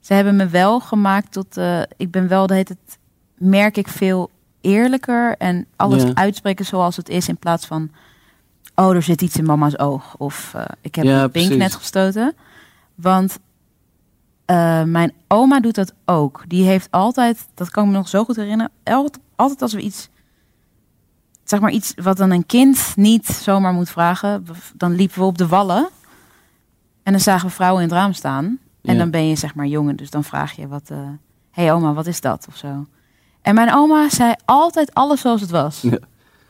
ze 0.00 0.14
hebben 0.14 0.36
me 0.36 0.46
wel 0.46 0.80
gemaakt 0.80 1.32
tot, 1.32 1.56
eh, 1.56 1.82
ik 1.96 2.10
ben 2.10 2.28
wel, 2.28 2.48
heet 2.48 2.68
het, 2.68 2.98
merk 3.34 3.76
ik 3.76 3.88
veel 3.88 4.30
eerlijker 4.60 5.36
en 5.36 5.66
alles 5.76 6.02
Ja. 6.02 6.14
uitspreken 6.14 6.64
zoals 6.64 6.96
het 6.96 7.08
is 7.08 7.28
in 7.28 7.36
plaats 7.36 7.66
van, 7.66 7.90
oh, 8.74 8.94
er 8.94 9.02
zit 9.02 9.22
iets 9.22 9.36
in 9.36 9.44
mama's 9.44 9.78
oog 9.78 10.14
of 10.16 10.52
eh, 10.54 10.64
ik 10.80 10.94
heb 10.94 11.04
Ja, 11.04 11.22
een 11.22 11.30
pink 11.30 11.52
net 11.54 11.74
gestoten. 11.74 12.34
Want 12.94 13.38
eh, 14.44 14.82
mijn 14.82 15.12
oma 15.28 15.60
doet 15.60 15.74
dat 15.74 15.92
ook. 16.04 16.44
Die 16.46 16.64
heeft 16.66 16.90
altijd, 16.90 17.46
dat 17.54 17.70
kan 17.70 17.84
ik 17.84 17.90
me 17.90 17.96
nog 17.96 18.08
zo 18.08 18.24
goed 18.24 18.36
herinneren, 18.36 18.72
altijd 19.36 19.62
als 19.62 19.72
we 19.72 19.80
iets, 19.80 20.08
zeg 21.44 21.60
maar 21.60 21.70
iets 21.70 21.92
wat 22.02 22.16
dan 22.16 22.30
een 22.30 22.46
kind 22.46 22.92
niet 22.96 23.26
zomaar 23.26 23.72
moet 23.72 23.90
vragen, 23.90 24.46
dan 24.74 24.94
liepen 24.94 25.18
we 25.18 25.24
op 25.24 25.38
de 25.38 25.46
wallen 25.46 25.88
en 27.02 27.12
dan 27.12 27.20
zagen 27.20 27.48
we 27.48 27.54
vrouwen 27.54 27.82
in 27.82 27.88
het 27.88 27.98
raam 27.98 28.12
staan. 28.12 28.44
En 28.82 28.92
Ja. 28.94 28.98
dan 28.98 29.10
ben 29.10 29.28
je 29.28 29.36
zeg 29.36 29.54
maar 29.54 29.66
jongen, 29.66 29.96
dus 29.96 30.10
dan 30.10 30.24
vraag 30.24 30.52
je 30.52 30.68
wat, 30.68 30.90
eh 30.90 30.98
hey 31.50 31.72
oma, 31.72 31.92
wat 31.92 32.06
is 32.06 32.20
dat 32.20 32.46
of 32.48 32.56
zo. 32.56 32.86
En 33.48 33.54
mijn 33.54 33.74
oma 33.74 34.08
zei 34.08 34.34
altijd 34.44 34.94
alles 34.94 35.20
zoals 35.20 35.40
het 35.40 35.50
was. 35.50 35.80
Ja. 35.80 35.98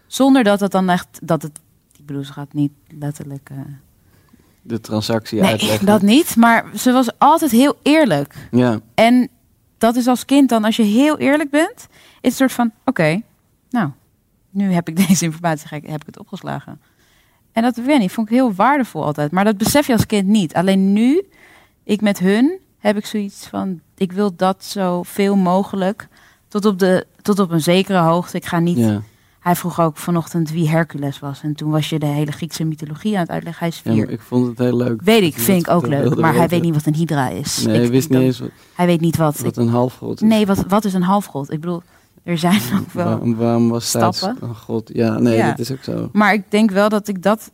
Zonder 0.07 0.45
dat 0.45 0.61
het 0.61 0.71
dan 0.71 0.88
echt, 0.88 1.07
dat 1.23 1.43
het, 1.43 1.61
ik 1.99 2.07
bedoel, 2.07 2.25
ze 2.25 2.33
gaat 2.33 2.52
niet 2.52 2.73
letterlijk 2.99 3.50
eh, 3.50 3.59
de 4.62 4.81
transactie 4.81 5.40
Nee, 5.40 5.50
uitleggen. 5.50 5.87
dat 5.87 6.02
niet. 6.02 6.37
Maar 6.37 6.64
ze 6.76 6.93
was 6.93 7.19
altijd 7.19 7.50
heel 7.50 7.76
eerlijk. 7.83 8.35
Ja, 8.50 8.81
En 8.95 9.28
dat 9.78 9.97
is 9.97 10.07
als 10.07 10.25
kind 10.25 10.49
dan, 10.49 10.64
als 10.64 10.76
je 10.76 10.83
heel 10.83 11.19
eerlijk 11.19 11.50
bent, 11.50 11.76
is 11.76 11.87
het 12.11 12.25
een 12.25 12.33
soort 12.33 12.52
van: 12.52 12.73
oké, 12.85 13.23
nou, 13.71 13.90
nu 14.50 14.73
heb 14.73 14.88
ik 14.88 14.97
deze 15.09 15.25
informatie, 15.25 15.69
heb 15.71 16.00
ik 16.00 16.07
het 16.07 16.19
opgeslagen. 16.19 16.81
En 17.52 17.62
dat 17.62 17.76
weet 17.76 17.99
niet, 17.99 18.12
vond 18.12 18.28
ik 18.28 18.35
heel 18.35 18.55
waardevol 18.55 19.05
altijd. 19.05 19.31
Maar 19.31 19.45
dat 19.45 19.57
besef 19.59 19.87
je 19.87 19.93
als 19.93 20.07
kind 20.07 20.26
niet. 20.26 20.55
Alleen 20.55 20.93
nu, 20.93 21.23
ik 21.85 22.00
met 22.00 22.19
hun, 22.19 22.59
heb 22.78 22.97
ik 22.97 23.07
zoiets 23.07 23.47
van: 23.47 23.81
ik 23.97 24.12
wil 24.12 24.37
dat 24.37 24.64
zo 24.64 25.02
veel 25.02 25.37
mogelijk. 25.37 26.09
Tot 26.49 26.64
op, 26.64 26.78
de, 26.78 27.07
tot 27.23 27.38
op 27.38 27.50
een 27.50 27.61
zekere 27.61 27.99
hoogte. 27.99 28.37
Ik 28.37 28.47
ga 28.47 28.59
niet. 28.59 28.76
ja. 28.78 29.00
Hij 29.38 29.57
vroeg 29.57 29.81
ook 29.81 29.97
vanochtend 29.97 30.50
wie 30.50 30.69
Hercules 30.69 31.19
was. 31.19 31.43
En 31.43 31.55
toen 31.55 31.71
was 31.71 31.88
je 31.88 31.99
de 31.99 32.07
hele 32.07 32.33
Griekse 32.33 32.64
mythologie 32.64 33.14
aan 33.14 33.21
het 33.21 33.31
uitleggen. 33.31 33.61
Hij 33.67 33.69
is 33.69 33.81
vier. 33.95 34.11
ik 34.11 34.21
vond 34.21 34.47
het 34.47 34.59
heel 34.59 34.76
leuk. 34.76 35.02
Weet 35.02 35.23
ik, 35.23 35.35
vind 35.38 35.62
ik 35.67 35.71
ook 35.71 35.87
leuk. 35.87 36.17
Maar 36.17 36.35
hij 36.35 36.49
weet 36.49 36.62
niet 36.62 36.75
wat 36.75 36.87
een 36.87 36.95
hydra 36.95 37.28
is. 37.28 37.64
Nee, 37.64 37.75
Ik- 37.75 37.81
hij 37.81 37.90
wist 37.90 38.05
ik 38.05 38.11
niet 38.17 38.21
eens 38.21 38.38
wat, 38.38 38.49
Hij 38.75 38.87
weet 38.87 39.00
niet 39.00 39.17
wat. 39.17 39.38
wat 39.38 39.57
een 39.57 39.69
halfgod 39.69 40.23
is. 40.23 40.28
Nee, 40.28 40.47
wat, 40.47 40.64
wat 40.69 40.85
is 40.85 40.95
een 40.95 41.02
halfgod? 41.02 41.52
Ik 41.52 41.61
bedoel, 41.61 41.83
er 42.23 42.38
zijn 42.38 42.61
ook 42.81 42.93
wel. 42.93 43.05
Waarom, 43.05 43.37
waarom 43.37 43.69
was 43.69 43.88
Staats 43.88 44.19
stappen. 44.19 44.49
een 44.49 44.55
god? 44.55 44.90
Ja, 44.93 45.19
nee, 45.19 45.37
Ja. 45.37 45.49
dat 45.49 45.59
is 45.59 45.73
ook 45.73 45.83
zo. 45.83 46.09
Maar 46.12 46.33
ik 46.33 46.50
denk 46.50 46.71
wel 46.71 46.88
dat 46.88 47.09
ik 47.09 47.23
dat. 47.23 47.50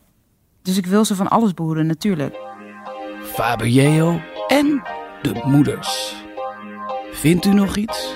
Dus 0.62 0.76
ik 0.76 0.86
wil 0.86 1.04
ze 1.04 1.14
van 1.14 1.28
alles 1.28 1.54
behoeden, 1.54 1.86
natuurlijk. 1.86 2.36
Faber 3.22 3.68
Jeo 3.68 4.20
en 4.48 4.82
de 5.22 5.40
moeders. 5.44 6.14
Vindt 7.12 7.44
u 7.44 7.52
nog 7.54 7.76
iets? 7.76 8.14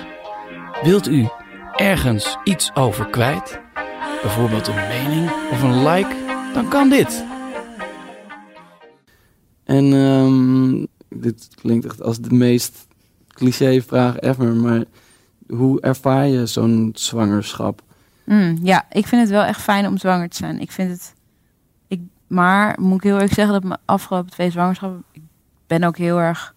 Wilt 0.83 1.07
u 1.07 1.27
ergens 1.75 2.37
iets 2.43 2.75
over 2.75 3.09
kwijt? 3.09 3.59
Bijvoorbeeld 4.21 4.67
een 4.67 4.87
mening 4.87 5.31
of 5.51 5.61
een 5.63 5.83
like? 5.87 6.15
Dan 6.53 6.69
kan 6.69 6.89
dit. 6.89 7.25
En 9.63 9.93
ehm, 9.93 10.85
dit 11.21 11.47
klinkt 11.55 11.85
echt 11.85 12.01
als 12.01 12.19
de 12.19 12.33
meest 12.33 12.87
cliché 13.27 13.81
vraag 13.81 14.19
ever, 14.19 14.53
maar 14.53 14.83
hoe 15.47 15.81
ervaar 15.81 16.27
je 16.27 16.45
zo'n 16.45 16.91
zwangerschap? 16.93 17.81
Mm, 18.25 18.57
ja, 18.61 18.85
ik 18.91 19.07
vind 19.07 19.21
het 19.21 19.31
wel 19.31 19.43
echt 19.43 19.61
fijn 19.61 19.87
om 19.87 19.97
zwanger 19.97 20.29
te 20.29 20.37
zijn. 20.37 20.59
Ik 20.59 20.71
vind 20.71 20.91
het. 20.91 21.13
Ik, 21.87 22.01
maar 22.27 22.75
moet 22.81 22.97
ik 22.97 23.03
heel 23.03 23.13
eerlijk 23.13 23.33
zeggen 23.33 23.53
dat 23.53 23.63
mijn 23.63 23.79
afgelopen 23.85 24.31
twee 24.31 24.51
zwangerschappen. 24.51 25.03
Ik 25.11 25.21
ben 25.67 25.83
ook 25.83 25.97
heel 25.97 26.19
erg 26.19 26.55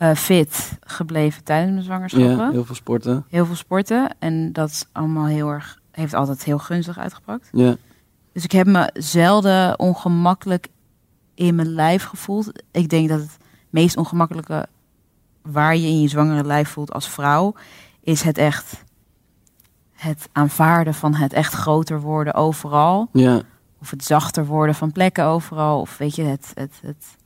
eh, 0.00 0.14
fit 0.14 0.78
gebleven 0.80 1.44
tijdens 1.44 1.72
mijn 1.72 1.84
zwangerschappen. 1.84 2.36
Ja, 2.36 2.50
heel 2.50 2.64
veel 2.64 2.74
sporten. 2.74 3.24
Heel 3.28 3.46
veel 3.46 3.54
sporten. 3.54 4.16
En 4.18 4.52
dat 4.52 4.70
is 4.70 4.84
allemaal 4.92 5.26
heel 5.26 5.48
erg. 5.48 5.78
Heeft 5.90 6.14
altijd 6.14 6.44
heel 6.44 6.58
gunstig 6.58 6.98
uitgepakt. 6.98 7.48
Ja, 7.52 7.76
Dus 8.32 8.44
ik 8.44 8.52
heb 8.52 8.66
me 8.66 8.90
zelden 8.94 9.78
ongemakkelijk 9.78 10.68
in 11.34 11.54
mijn 11.54 11.68
lijf 11.74 12.04
gevoeld. 12.04 12.62
Ik 12.70 12.88
denk 12.88 13.08
dat 13.08 13.20
het 13.20 13.36
meest 13.70 13.96
ongemakkelijke 13.96 14.66
waar 15.42 15.76
je 15.76 15.86
in 15.86 16.00
je 16.00 16.08
zwangere 16.08 16.44
lijf 16.44 16.68
voelt 16.68 16.92
als 16.92 17.08
vrouw, 17.08 17.54
is 18.00 18.22
het 18.22 18.38
echt 18.38 18.84
het 19.92 20.28
aanvaarden 20.32 20.94
van 20.94 21.14
het 21.14 21.32
echt 21.32 21.52
groter 21.52 22.00
worden 22.00 22.34
overal. 22.34 23.08
ja, 23.12 23.42
Of 23.80 23.90
het 23.90 24.04
zachter 24.04 24.46
worden 24.46 24.74
van 24.74 24.92
plekken 24.92 25.24
overal. 25.24 25.80
Of 25.80 25.98
weet 25.98 26.14
je, 26.14 26.22
het. 26.22 26.52
het, 26.54 26.78
het 26.82 27.18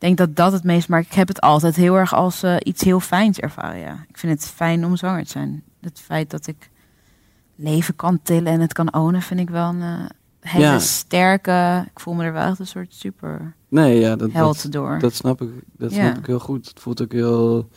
denk 0.00 0.16
dat 0.16 0.36
dat 0.36 0.52
het 0.52 0.64
meest, 0.64 0.88
maar 0.88 1.00
ik 1.00 1.12
heb 1.12 1.28
het 1.28 1.40
altijd 1.40 1.76
heel 1.76 1.94
erg 1.96 2.14
als 2.14 2.42
eh, 2.42 2.56
iets 2.62 2.82
heel 2.82 3.00
fijns 3.00 3.38
ervaren. 3.38 3.80
Ja. 3.80 4.04
Ik 4.08 4.18
vind 4.18 4.32
het 4.40 4.50
fijn 4.50 4.84
om 4.84 4.96
zwanger 4.96 5.24
te 5.24 5.30
zijn. 5.30 5.62
Het 5.80 6.00
feit 6.04 6.30
dat 6.30 6.46
ik 6.46 6.70
leven 7.56 7.96
kan 7.96 8.20
tillen 8.22 8.52
en 8.52 8.60
het 8.60 8.72
kan 8.72 8.94
ownen, 8.94 9.22
vind 9.22 9.40
ik 9.40 9.50
wel 9.50 9.68
een 9.68 9.82
eh, 9.82 10.04
hele 10.40 10.64
Ja. 10.64 10.78
sterke. 10.78 11.86
Ik 11.92 12.00
voel 12.00 12.14
me 12.14 12.24
er 12.24 12.32
wel 12.32 12.46
echt 12.48 12.58
een 12.58 12.66
soort 12.66 12.94
super 12.94 13.54
nee, 13.68 13.98
ja, 14.00 14.16
dat, 14.16 14.32
dat, 14.32 14.66
door. 14.70 14.98
dat 14.98 15.14
snap 15.14 15.42
ik. 15.42 15.48
Dat 15.76 15.94
Ja. 15.94 16.04
snap 16.04 16.18
ik 16.18 16.26
heel 16.26 16.38
goed. 16.38 16.68
Het 16.68 16.80
voelt 16.80 17.02
ook 17.02 17.12
heel. 17.12 17.68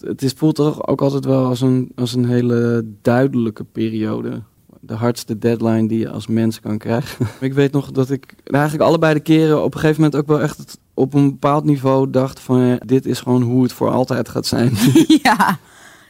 Het 0.00 0.22
is, 0.22 0.32
voelt 0.32 0.54
toch 0.54 0.86
ook 0.86 1.00
altijd 1.00 1.24
wel 1.24 1.46
als 1.46 1.60
een, 1.60 1.92
als 1.96 2.14
een 2.14 2.24
hele 2.26 2.84
duidelijke 3.02 3.64
periode. 3.64 4.42
De 4.80 4.94
hardste 4.94 5.38
deadline 5.38 5.88
die 5.88 5.98
je 5.98 6.10
als 6.10 6.26
mens 6.26 6.60
kan 6.60 6.78
krijgen. 6.78 7.26
ik 7.40 7.52
weet 7.52 7.72
nog 7.72 7.90
dat 7.90 8.10
ik 8.10 8.34
eigenlijk 8.44 8.84
allebei 8.84 9.14
de 9.14 9.20
keren 9.20 9.64
op 9.64 9.74
een 9.74 9.80
gegeven 9.80 10.02
moment 10.02 10.20
ook 10.20 10.26
wel 10.26 10.40
echt 10.40 10.56
het- 10.58 10.78
op 10.98 11.14
een 11.14 11.30
bepaald 11.30 11.64
niveau 11.64 12.10
dacht 12.10 12.40
van 12.40 12.60
ja, 12.60 12.76
dit 12.86 13.06
is 13.06 13.20
gewoon 13.20 13.42
hoe 13.42 13.62
het 13.62 13.72
voor 13.72 13.90
altijd 13.90 14.28
gaat 14.28 14.46
zijn. 14.46 14.72
ja, 15.22 15.58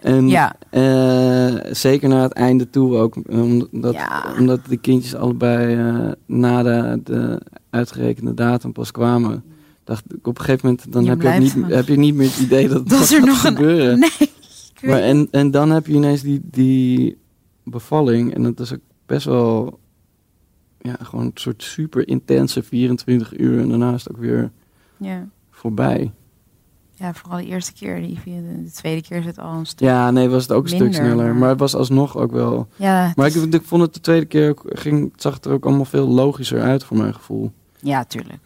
en 0.02 0.28
ja, 0.28 0.56
eh, 0.70 1.72
zeker 1.74 2.08
naar 2.08 2.22
het 2.22 2.32
einde 2.32 2.70
toe 2.70 2.96
ook. 2.96 3.16
Omdat, 3.28 3.92
Ja. 3.94 4.24
omdat 4.38 4.60
de 4.68 4.76
kindjes 4.76 5.14
allebei 5.14 5.76
eh, 5.76 6.12
na 6.26 6.62
de, 6.62 7.00
de 7.04 7.40
uitgerekende 7.70 8.34
datum 8.34 8.72
pas 8.72 8.90
kwamen. 8.90 9.44
Dacht 9.84 10.04
ik 10.14 10.26
op 10.26 10.38
een 10.38 10.44
gegeven 10.44 10.68
moment, 10.68 10.92
dan 10.92 11.02
Je 11.04 11.08
heb 11.08 11.22
je, 11.22 11.28
ook 11.28 11.38
niet, 11.38 11.54
heb 11.74 11.88
je 11.88 11.96
niet 11.98 12.14
meer 12.14 12.26
het 12.28 12.38
idee 12.38 12.68
dat, 12.68 12.88
Dat 12.88 12.98
dat 12.98 13.10
er 13.10 13.20
nog 13.26 13.44
een- 13.44 13.56
gebeuren. 13.56 13.98
nee. 14.18 14.30
Maar 14.82 15.00
en, 15.00 15.28
en 15.30 15.50
dan 15.50 15.70
heb 15.70 15.86
je 15.86 15.92
ineens 15.94 16.20
die, 16.22 16.40
die 16.44 17.18
bevalling. 17.64 18.34
En 18.34 18.42
dat 18.42 18.60
is 18.60 18.72
ook 18.72 18.80
best 19.06 19.26
wel 19.26 19.78
ja, 20.80 20.96
gewoon 21.02 21.24
een 21.24 21.30
soort 21.34 21.62
super 21.62 22.08
intense 22.08 22.62
24 22.62 23.38
uur. 23.38 23.60
En 23.60 23.68
daarna 23.68 23.94
is 23.94 24.04
het 24.04 24.12
ook 24.12 24.20
weer 24.20 24.50
Ja. 24.98 25.28
voorbij. 25.50 26.12
ja, 26.94 27.14
vooral 27.14 27.38
de 27.38 27.46
eerste 27.46 27.72
keer. 27.72 28.00
Die, 28.00 28.18
de, 28.24 28.62
de 28.64 28.70
tweede 28.70 29.02
keer 29.02 29.22
zit 29.22 29.38
al 29.38 29.52
een 29.54 29.66
stuk. 29.66 29.88
Ja, 29.88 30.10
nee, 30.10 30.28
was 30.28 30.42
het 30.42 30.52
ook 30.52 30.62
een 30.64 30.68
stuk 30.76 30.94
sneller. 30.94 31.34
maar- 31.34 31.48
het 31.48 31.58
was 31.58 31.74
alsnog 31.74 32.16
ook 32.16 32.30
wel... 32.32 32.68
Ja, 32.76 33.12
Maar 33.16 33.26
het 33.26 33.34
ik, 33.36 33.42
is- 33.42 33.54
ik 33.60 33.64
vond 33.66 33.82
het 33.82 33.94
de 33.94 34.00
tweede 34.00 34.26
keer 34.26 34.50
ook, 34.50 34.62
ging, 34.68 35.12
het 35.12 35.22
zag 35.22 35.34
het 35.34 35.44
er 35.44 35.52
ook 35.52 35.64
allemaal 35.66 35.84
veel 35.84 36.06
logischer 36.08 36.60
uit 36.60 36.84
voor 36.84 36.96
mijn 36.96 37.14
gevoel. 37.14 37.52
ja, 37.80 38.04
tuurlijk. 38.04 38.42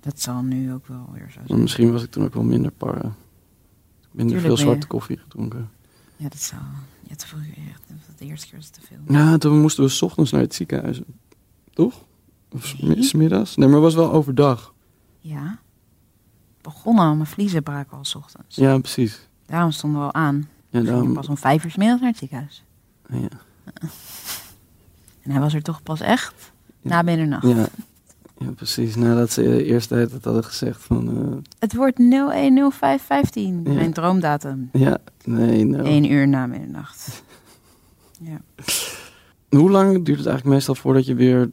Dat 0.00 0.20
zal 0.20 0.42
nu 0.42 0.72
ook 0.72 0.86
wel 0.86 1.08
weer 1.12 1.30
zo 1.30 1.40
zijn. 1.46 1.60
misschien 1.60 1.92
was 1.92 2.02
ik 2.02 2.10
toen 2.10 2.24
ook 2.24 2.34
wel 2.34 2.42
minder 2.42 2.70
parra. 2.70 3.14
Minder 4.10 4.36
Tuurlijk 4.36 4.40
veel 4.44 4.56
zwarte 4.66 4.86
koffie 4.86 5.16
gedronken. 5.16 5.70
Ja, 6.16 6.28
dat 6.28 6.40
zou. 6.40 6.60
Ja, 7.02 7.14
te 7.14 7.26
veel. 7.26 7.38
De 8.18 8.24
eerste 8.24 8.46
keer 8.48 8.56
was 8.56 8.64
het 8.66 8.74
te 8.74 8.80
veel. 8.80 8.96
Ja, 9.16 9.38
toen 9.38 9.60
moesten 9.60 9.84
we 9.84 9.90
's 9.90 10.02
ochtends 10.02 10.30
naar 10.30 10.40
het 10.40 10.54
ziekenhuis. 10.54 11.00
Toch? 11.72 12.04
Of 12.52 12.80
Nee. 12.82 13.02
smiddags? 13.02 13.56
Nee, 13.56 13.66
maar 13.68 13.76
het 13.76 13.84
was 13.84 13.94
wel 13.94 14.12
overdag. 14.12 14.74
Ja. 15.20 15.58
Begonnen, 16.72 17.16
mijn 17.16 17.26
vliezen 17.28 17.62
braken 17.62 17.96
al 17.96 18.04
's 18.04 18.14
ochtends. 18.14 18.56
Ja, 18.56 18.78
precies. 18.78 19.28
Daarom 19.46 19.70
stonden 19.70 20.00
we 20.00 20.06
al 20.06 20.14
aan. 20.14 20.48
Ja, 20.70 20.80
daarom, 20.80 21.12
pas 21.14 21.28
om 21.28 21.36
vijf 21.36 21.64
uur 21.64 21.70
's 21.70 21.76
middags 21.76 22.00
naar 22.00 22.10
het 22.10 22.18
ziekenhuis. 22.18 22.64
ja. 23.08 23.28
En 25.22 25.30
hij 25.32 25.40
was 25.40 25.54
er 25.54 25.62
toch 25.62 25.82
pas 25.82 26.00
echt 26.00 26.52
Ja. 26.80 26.88
na 26.90 27.02
middernacht. 27.02 27.46
Ja, 27.46 27.66
ja, 28.38 28.50
precies. 28.50 28.94
Nadat 28.96 29.30
ze 29.32 29.64
eerst 29.64 29.88
tijd 29.88 30.10
hadden 30.24 30.44
gezegd 30.44 30.82
van... 30.82 31.08
eh, 31.08 31.50
Het 31.58 31.74
wordt 31.74 31.98
010515, 31.98 33.60
Ja. 33.64 33.72
mijn 33.72 33.92
droomdatum. 33.92 34.68
ja, 34.72 34.98
nee, 35.24 35.64
nou. 35.64 35.84
1 35.84 36.10
uur 36.10 36.28
na 36.28 36.46
middernacht. 36.46 37.08
Ja. 38.20 38.40
Hoe 39.48 39.70
lang 39.70 39.92
duurt 40.04 40.18
het 40.18 40.26
eigenlijk 40.26 40.44
meestal 40.56 40.74
voordat 40.74 41.06
je 41.06 41.14
weer 41.14 41.50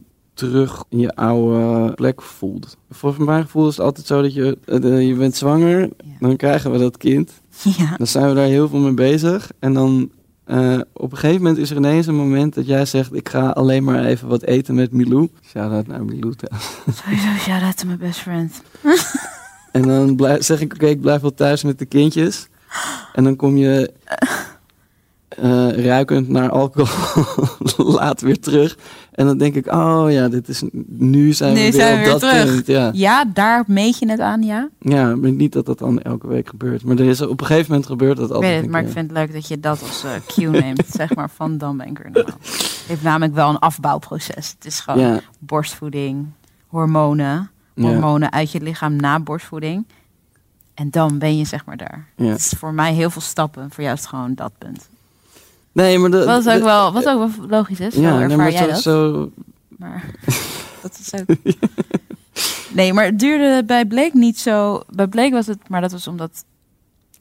terug 0.49 0.83
in 0.89 0.99
je 0.99 1.15
oude 1.15 1.91
plek 1.93 2.21
voelt? 2.21 2.77
Volgens 2.89 3.25
mijn 3.25 3.43
gevoel 3.43 3.67
is 3.67 3.77
het 3.77 3.85
altijd 3.85 4.05
zo 4.07 4.21
dat 4.21 4.33
je... 4.33 4.57
eh, 4.65 5.07
je 5.07 5.15
bent 5.15 5.35
zwanger, 5.35 5.79
Ja. 5.81 5.87
dan 6.19 6.35
krijgen 6.35 6.71
we 6.71 6.77
dat 6.77 6.97
kind. 6.97 7.31
ja. 7.77 7.97
Dan 7.97 8.07
zijn 8.07 8.27
we 8.29 8.35
daar 8.35 8.45
heel 8.45 8.69
veel 8.69 8.79
mee 8.79 8.93
bezig. 8.93 9.51
En 9.59 9.73
dan 9.73 10.11
eh, 10.45 10.79
op 10.93 11.11
een 11.11 11.17
gegeven 11.17 11.41
moment 11.41 11.57
is 11.61 11.69
er 11.69 11.77
ineens 11.77 12.07
een 12.07 12.15
moment 12.15 12.53
dat 12.53 12.65
jij 12.67 12.85
zegt... 12.85 13.13
ik 13.15 13.29
ga 13.29 13.49
alleen 13.49 13.83
maar 13.83 14.05
even 14.05 14.27
wat 14.27 14.41
eten 14.41 14.75
met 14.75 14.91
Milou. 14.91 15.29
Shout-out 15.45 15.87
naar 15.87 16.05
Milou. 16.05 16.33
Sowieso 17.03 17.27
shout-out 17.39 17.77
to 17.77 17.87
my 17.87 17.97
best 17.97 18.19
friend. 18.19 18.61
En 19.71 19.81
dan 19.81 20.15
blijf, 20.15 20.43
zeg 20.43 20.61
ik, 20.61 20.73
oké, 20.73 20.85
ik 20.85 21.01
blijf 21.01 21.21
wel 21.21 21.33
thuis 21.33 21.63
met 21.63 21.79
de 21.79 21.85
kindjes. 21.85 22.47
En 23.13 23.23
dan 23.23 23.35
kom 23.35 23.57
je 23.57 23.91
eh, 25.27 25.69
ruikend 25.85 26.29
naar 26.29 26.49
alcohol 26.49 27.15
laat 27.77 28.21
weer 28.21 28.39
terug. 28.39 28.77
En 29.13 29.25
dan 29.25 29.37
denk 29.37 29.55
ik, 29.55 29.65
oh 29.73 30.05
ja, 30.09 30.27
dit 30.27 30.47
is, 30.47 30.63
nu 30.87 31.33
zijn 31.33 31.53
Nu 31.53 31.57
we 31.59 31.61
weer 31.63 31.73
zijn 31.73 31.91
we 31.93 31.97
op 31.99 32.03
weer 32.03 32.11
dat 32.11 32.19
terug. 32.41 32.53
punt. 32.55 32.67
Ja. 32.67 32.89
Ja, 32.93 33.25
daar 33.33 33.63
meet 33.67 33.97
je 33.99 34.09
het 34.09 34.19
aan, 34.19 34.43
ja. 34.43 34.69
ja, 34.79 35.15
maar 35.15 35.31
niet 35.31 35.51
dat 35.53 35.65
dat 35.65 35.79
dan 35.79 36.01
elke 36.01 36.27
week 36.27 36.47
gebeurt. 36.49 36.83
Maar 36.83 36.97
er 36.97 37.05
is, 37.05 37.21
op 37.21 37.39
een 37.41 37.45
gegeven 37.45 37.71
moment 37.71 37.89
gebeurt 37.89 38.17
dat 38.17 38.29
Ik 38.29 38.33
altijd 38.35 38.51
weet 38.51 38.55
het, 38.61 38.65
een 38.65 38.71
maar 38.71 38.81
ik 38.83 38.91
vind 38.93 39.09
het 39.09 39.17
leuk 39.19 39.33
dat 39.33 39.47
je 39.47 39.59
dat 39.59 39.81
als 39.81 40.03
eh, 40.03 40.11
cue 40.27 40.49
neemt. 40.49 40.83
zeg 40.87 41.15
maar 41.15 41.29
van 41.29 41.57
dan 41.57 41.77
ben 41.77 41.87
ik 41.87 41.99
er 41.99 42.11
nou. 42.11 42.25
Het 42.83 42.83
heeft 42.87 43.03
namelijk 43.03 43.33
wel 43.33 43.49
een 43.49 43.59
afbouwproces. 43.59 44.53
Het 44.55 44.65
is 44.65 44.79
gewoon 44.79 44.99
Ja, 44.99 45.19
borstvoeding, 45.39 46.25
hormonen. 46.67 47.49
ja, 47.75 47.83
Hormonen 47.87 48.31
uit 48.31 48.51
je 48.51 48.61
lichaam 48.61 48.95
na 48.95 49.19
borstvoeding. 49.19 49.85
En 50.73 50.89
dan 50.89 51.17
ben 51.17 51.37
je 51.37 51.45
zeg 51.45 51.65
maar 51.65 51.77
daar. 51.77 52.07
Het 52.15 52.37
is 52.39 52.53
voor 52.57 52.73
mij 52.73 52.93
heel 52.93 53.09
veel 53.09 53.21
stappen. 53.21 53.69
Voor 53.71 53.83
jou 53.83 53.95
is 53.95 54.01
het 54.01 54.09
gewoon 54.09 54.33
dat 54.35 54.51
punt. 54.57 54.89
Nee, 55.73 55.99
maar 55.99 56.09
de, 56.09 56.25
Wat 56.25 56.47
ook 56.49 56.57
de- 56.57 56.63
wel, 56.63 56.93
wat 56.93 57.07
ook 57.09 57.31
wel 57.37 57.47
logisch 57.47 57.79
is. 57.79 57.95
Ja, 57.95 58.11
ervaar 58.11 58.27
nee, 58.27 58.37
maar 58.37 58.51
jij 58.51 58.61
zo, 58.61 58.67
dat. 58.67 58.81
zo 58.81 59.31
Maar 59.77 60.05
dat 60.81 60.99
is 60.99 61.13
ook... 61.13 61.35
Nee, 62.73 62.93
maar 62.93 63.05
het 63.05 63.19
duurde 63.19 63.63
bij 63.65 63.85
Blake 63.85 64.17
niet 64.17 64.39
zo. 64.39 64.81
Bij 64.89 65.07
Blake 65.07 65.31
was 65.31 65.47
het, 65.47 65.69
maar 65.69 65.81
dat 65.81 65.91
was 65.91 66.07
omdat... 66.07 66.45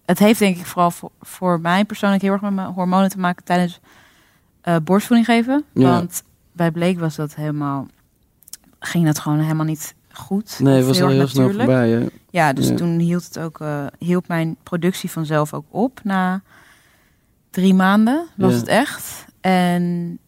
Het 0.04 0.18
heeft 0.18 0.38
denk 0.38 0.56
ik 0.56 0.66
vooral 0.66 0.90
voor, 0.90 1.10
voor 1.20 1.60
mij 1.60 1.84
persoonlijk 1.84 2.22
heel 2.22 2.32
erg 2.32 2.40
met 2.40 2.52
mijn 2.52 2.72
hormonen 2.72 3.08
te 3.10 3.18
maken 3.18 3.44
tijdens 3.44 3.80
eh, 4.60 4.76
borstvoeding 4.84 5.26
geven. 5.28 5.64
Ja. 5.72 5.90
Want 5.90 6.22
bij 6.52 6.70
Blake 6.70 6.98
was 6.98 7.14
dat 7.16 7.34
helemaal... 7.34 7.86
Ging 8.78 9.04
dat 9.06 9.18
gewoon 9.18 9.38
helemaal 9.40 9.64
niet 9.66 9.94
goed. 10.12 10.58
Nee, 10.58 10.82
was 10.84 11.00
al 11.02 11.08
erg 11.08 11.16
heel 11.16 11.26
snel 11.28 11.50
voorbij. 11.52 11.90
Hè? 11.90 12.06
Ja, 12.30 12.52
dus 12.52 12.68
Ja. 12.68 12.74
toen 12.74 12.98
hield 12.98 13.24
het 13.24 13.38
ook, 13.38 13.60
eh, 13.60 13.86
hield 13.98 14.28
mijn 14.28 14.56
productie 14.62 15.10
vanzelf 15.10 15.54
ook 15.54 15.64
op 15.70 16.00
na 16.04 16.42
drie 17.52 17.74
maanden 17.74 18.26
was 18.36 18.52
Ja. 18.52 18.58
het 18.58 18.68
echt. 18.68 19.24
En 19.40 20.18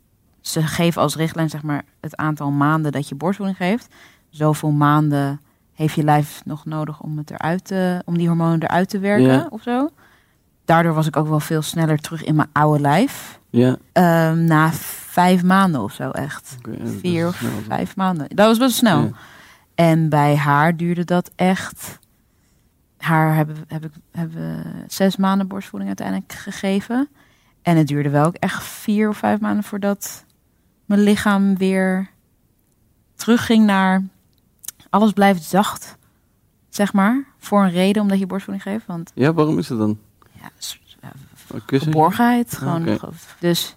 ze 0.41 0.63
geven 0.63 1.03
als 1.03 1.17
richtlijn 1.17 1.51
zeg 1.51 1.63
maar 1.63 1.83
het 2.01 2.17
aantal 2.17 2.51
maanden 2.51 2.93
dat 2.93 3.09
je 3.09 3.15
borstvoeding 3.15 3.59
geeft. 3.59 3.95
Zoveel 4.31 4.71
maanden 4.71 5.41
heeft 5.75 5.95
je 5.95 6.03
lijf 6.05 6.43
nog 6.45 6.65
nodig 6.65 7.01
om 7.01 7.19
het 7.19 7.31
eruit 7.31 7.65
te, 7.65 8.03
om 8.05 8.19
die 8.19 8.27
hormonen 8.29 8.63
eruit 8.63 8.89
te 8.89 8.99
werken 8.99 9.27
Ja. 9.27 9.47
of 9.51 9.63
zo. 9.63 9.89
Daardoor 10.65 10.95
was 10.95 11.07
ik 11.07 11.17
ook 11.17 11.29
wel 11.29 11.41
veel 11.41 11.63
sneller 11.63 11.99
terug 11.99 12.25
in 12.25 12.35
mijn 12.35 12.49
oude 12.53 12.81
lijf. 12.81 13.39
Ja. 13.51 13.77
Ehm, 13.93 14.45
na 14.45 14.73
vijf 14.73 15.43
maanden 15.43 15.81
of 15.83 15.93
zo 15.93 16.11
echt. 16.11 16.57
Vier 17.01 17.27
of 17.27 17.43
vijf 17.69 17.97
maanden. 17.97 18.27
Dat 18.29 18.47
was 18.47 18.59
best 18.59 18.77
snel. 18.77 19.01
Ja. 19.03 19.11
En 19.75 20.09
bij 20.09 20.37
haar 20.37 20.77
duurde 20.77 21.05
dat 21.05 21.31
echt. 21.37 21.99
Haar 23.05 23.35
hebben, 23.35 23.57
heb 23.69 23.85
ik, 23.85 23.93
hebben 24.13 24.37
we 24.37 24.85
zes 24.87 25.17
maanden 25.17 25.49
borstvoeding 25.49 25.89
uiteindelijk 25.99 26.33
gegeven. 26.33 27.09
En 27.63 27.77
het 27.77 27.87
duurde 27.87 28.11
wel 28.11 28.25
ook 28.27 28.35
echt 28.35 28.63
vier 28.65 29.09
of 29.09 29.17
vijf 29.17 29.41
maanden 29.41 29.65
voordat 29.65 30.25
mijn 30.85 31.01
lichaam 31.01 31.57
weer 31.57 32.11
terugging 33.15 33.67
naar. 33.67 34.03
Alles 34.91 35.13
blijft 35.13 35.43
zacht, 35.43 35.97
zeg 36.69 36.93
maar. 36.93 37.25
Voor 37.39 37.63
een 37.63 37.71
reden 37.71 38.03
omdat 38.03 38.19
je 38.19 38.27
borstvoeding 38.27 38.67
geeft. 38.69 38.87
Want 38.87 39.11
Ja, 39.15 39.33
waarom 39.33 39.59
is 39.59 39.69
het 39.69 39.79
dan? 39.79 39.99
ja, 40.33 40.51
geborgenheid. 41.67 42.57
Gewoon. 42.57 42.99
Dus 43.41 43.77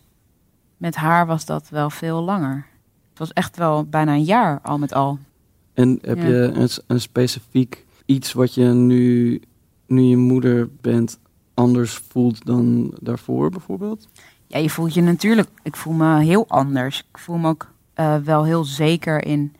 met 0.78 0.96
haar 0.96 1.26
was 1.26 1.46
dat 1.46 1.70
wel 1.70 1.90
veel 1.90 2.22
langer. 2.22 2.66
Het 3.10 3.20
was 3.20 3.34
echt 3.34 3.58
wel 3.58 3.86
bijna 3.86 4.12
een 4.14 4.24
jaar 4.24 4.60
al 4.62 4.78
met 4.78 4.94
al. 4.94 5.20
En 5.74 6.00
heb 6.02 6.18
Ja. 6.18 6.26
je 6.26 6.34
een, 6.54 6.70
een 6.88 7.02
specifiek 7.02 7.86
iets 8.08 8.34
wat 8.34 8.54
je 8.54 8.64
nu, 8.66 9.42
nu 9.88 10.02
je 10.02 10.18
moeder 10.18 10.70
bent, 10.82 11.20
anders 11.54 12.02
voelt 12.08 12.46
dan 12.46 12.92
daarvoor 13.02 13.50
bijvoorbeeld? 13.50 14.08
Ja, 14.48 14.58
je 14.60 14.70
voelt 14.70 14.94
je 14.94 15.02
natuurlijk. 15.02 15.50
Ik 15.64 15.76
voel 15.76 15.94
me 15.94 16.20
heel 16.24 16.46
anders. 16.48 17.00
Ik 17.12 17.18
voel 17.18 17.38
me 17.38 17.48
ook 17.48 17.72
eh, 17.94 18.16
wel 18.16 18.44
heel 18.46 18.64
zeker 18.64 19.26
in 19.26 19.54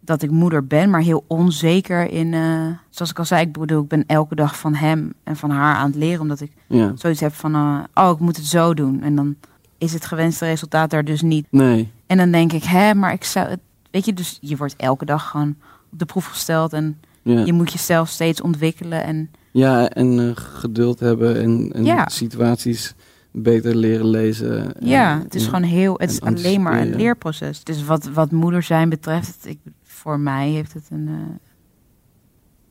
dat 0.00 0.22
ik 0.22 0.30
moeder 0.30 0.66
ben, 0.66 0.90
maar 0.90 1.00
heel 1.00 1.24
onzeker 1.26 2.10
in. 2.10 2.34
eh, 2.34 2.66
zoals 2.90 3.10
ik 3.10 3.18
al 3.18 3.24
zei, 3.24 3.42
ik 3.46 3.52
bedoel, 3.52 3.82
ik 3.82 3.88
ben 3.88 4.06
elke 4.06 4.34
dag 4.34 4.58
van 4.58 4.74
hem 4.74 5.12
en 5.24 5.36
van 5.36 5.50
haar 5.50 5.74
aan 5.76 5.86
het 5.86 5.94
leren, 5.94 6.20
omdat 6.20 6.40
ik 6.40 6.52
Ja. 6.66 6.92
zoiets 6.96 7.20
heb 7.20 7.32
van, 7.32 7.54
eh, 7.54 7.78
oh, 8.04 8.10
ik 8.10 8.18
moet 8.18 8.36
het 8.36 8.46
zo 8.46 8.74
doen. 8.74 9.02
En 9.02 9.16
dan 9.16 9.36
is 9.78 9.92
het 9.92 10.04
gewenste 10.06 10.44
resultaat 10.44 10.90
daar 10.90 11.04
dus 11.04 11.22
niet. 11.22 11.46
Nee. 11.50 11.90
En 12.06 12.16
dan 12.16 12.30
denk 12.30 12.52
ik, 12.52 12.64
hè, 12.64 12.94
maar 12.94 13.12
ik 13.12 13.24
zou 13.24 13.48
het. 13.48 13.60
Weet 13.90 14.04
je, 14.04 14.12
dus 14.12 14.38
je 14.40 14.56
wordt 14.56 14.76
elke 14.76 15.04
dag 15.04 15.28
gewoon 15.30 15.54
op 15.92 15.98
de 15.98 16.04
proef 16.04 16.26
gesteld 16.26 16.72
en 16.72 17.00
Ja. 17.22 17.44
je 17.44 17.52
moet 17.52 17.72
jezelf 17.72 18.08
steeds 18.08 18.40
ontwikkelen. 18.40 19.04
En 19.04 19.30
Ja, 19.50 19.88
en 19.90 20.18
eh, 20.28 20.30
geduld 20.36 21.00
hebben 21.00 21.40
en, 21.42 21.70
en 21.74 21.84
Ja. 21.84 22.08
situaties 22.08 22.94
beter 23.30 23.76
leren 23.76 24.06
lezen. 24.06 24.74
En- 24.80 24.86
Ja, 24.88 25.18
het 25.22 25.34
is 25.34 25.44
gewoon 25.44 25.62
heel. 25.62 25.94
Het 25.98 26.10
is 26.10 26.18
En 26.18 26.36
alleen 26.36 26.62
maar 26.62 26.80
een 26.80 26.94
leerproces. 26.96 27.64
Dus 27.64 27.84
wat, 27.84 28.04
wat 28.04 28.30
moeder 28.30 28.62
zijn 28.62 28.88
betreft, 28.88 29.46
ik, 29.46 29.58
voor 29.82 30.20
mij 30.20 30.48
heeft 30.48 30.72
het 30.72 30.86
een. 30.90 31.08
eh, 31.08 31.36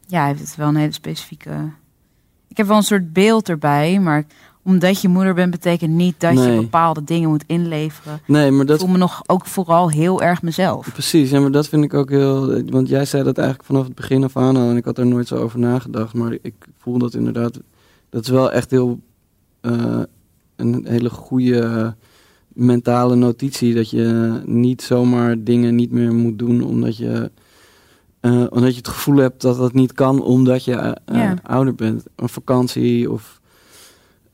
ja, 0.08 0.26
heeft 0.26 0.40
het 0.40 0.56
wel 0.56 0.68
een 0.68 0.76
hele 0.76 0.92
specifieke. 0.94 1.70
Ik 2.48 2.58
heb 2.58 2.68
wel 2.68 2.78
een 2.78 2.84
soort 2.84 3.14
beeld 3.14 3.50
erbij, 3.50 4.00
maar 4.00 4.26
omdat 4.64 5.02
je 5.02 5.08
moeder 5.08 5.34
bent, 5.34 5.52
betekent 5.52 5.92
niet 5.94 6.16
dat 6.20 6.34
Nee. 6.34 6.54
je 6.56 6.62
bepaalde 6.62 7.04
dingen 7.04 7.30
moet 7.30 7.44
inleveren. 7.48 8.20
Nee, 8.28 8.52
maar 8.52 8.62
Ik 8.62 8.68
dat 8.68 8.80
voel 8.80 8.90
me 8.90 8.98
nog 8.98 9.22
ook 9.26 9.46
vooral 9.46 9.90
heel 9.90 10.22
erg 10.22 10.42
mezelf. 10.42 10.90
Precies, 10.94 11.30
ja, 11.30 11.40
maar 11.40 11.52
dat 11.52 11.68
vind 11.68 11.84
ik 11.84 11.94
ook 11.94 12.10
heel. 12.10 12.64
Want 12.70 12.88
jij 12.90 13.06
zei 13.06 13.24
dat 13.24 13.38
eigenlijk 13.38 13.68
vanaf 13.68 13.86
het 13.86 13.96
begin 13.96 14.24
af 14.24 14.38
aan 14.38 14.56
al 14.56 14.70
en 14.70 14.78
ik 14.78 14.86
had 14.86 14.98
er 14.98 15.06
nooit 15.08 15.28
zo 15.28 15.36
over 15.36 15.60
nagedacht. 15.60 16.14
Maar 16.14 16.38
ik 16.42 16.54
voel 16.78 16.98
dat 16.98 17.14
inderdaad. 17.14 17.60
Dat 18.10 18.22
is 18.24 18.30
wel 18.30 18.52
echt 18.52 18.72
heel. 18.72 19.00
eh, 19.62 20.00
een 20.56 20.86
hele 20.88 21.10
goede 21.10 21.96
mentale 22.48 23.16
notitie. 23.16 23.74
Dat 23.76 23.90
je 23.90 24.42
niet 24.46 24.82
zomaar 24.82 25.44
dingen 25.44 25.76
niet 25.76 25.92
meer 25.92 26.14
moet 26.14 26.40
doen 26.40 26.64
omdat 26.64 26.98
je. 26.98 27.32
eh, 28.20 28.44
omdat 28.50 28.72
je 28.72 28.78
het 28.78 28.88
gevoel 28.88 29.16
hebt 29.18 29.42
dat 29.42 29.58
dat 29.58 29.74
niet 29.74 29.94
kan 29.94 30.24
omdat 30.24 30.64
je 30.64 30.74
eh, 30.76 30.92
Ja. 31.18 31.36
ouder 31.44 31.76
bent. 31.76 32.04
Een 32.16 32.30
vakantie 32.30 33.12
of. 33.12 33.41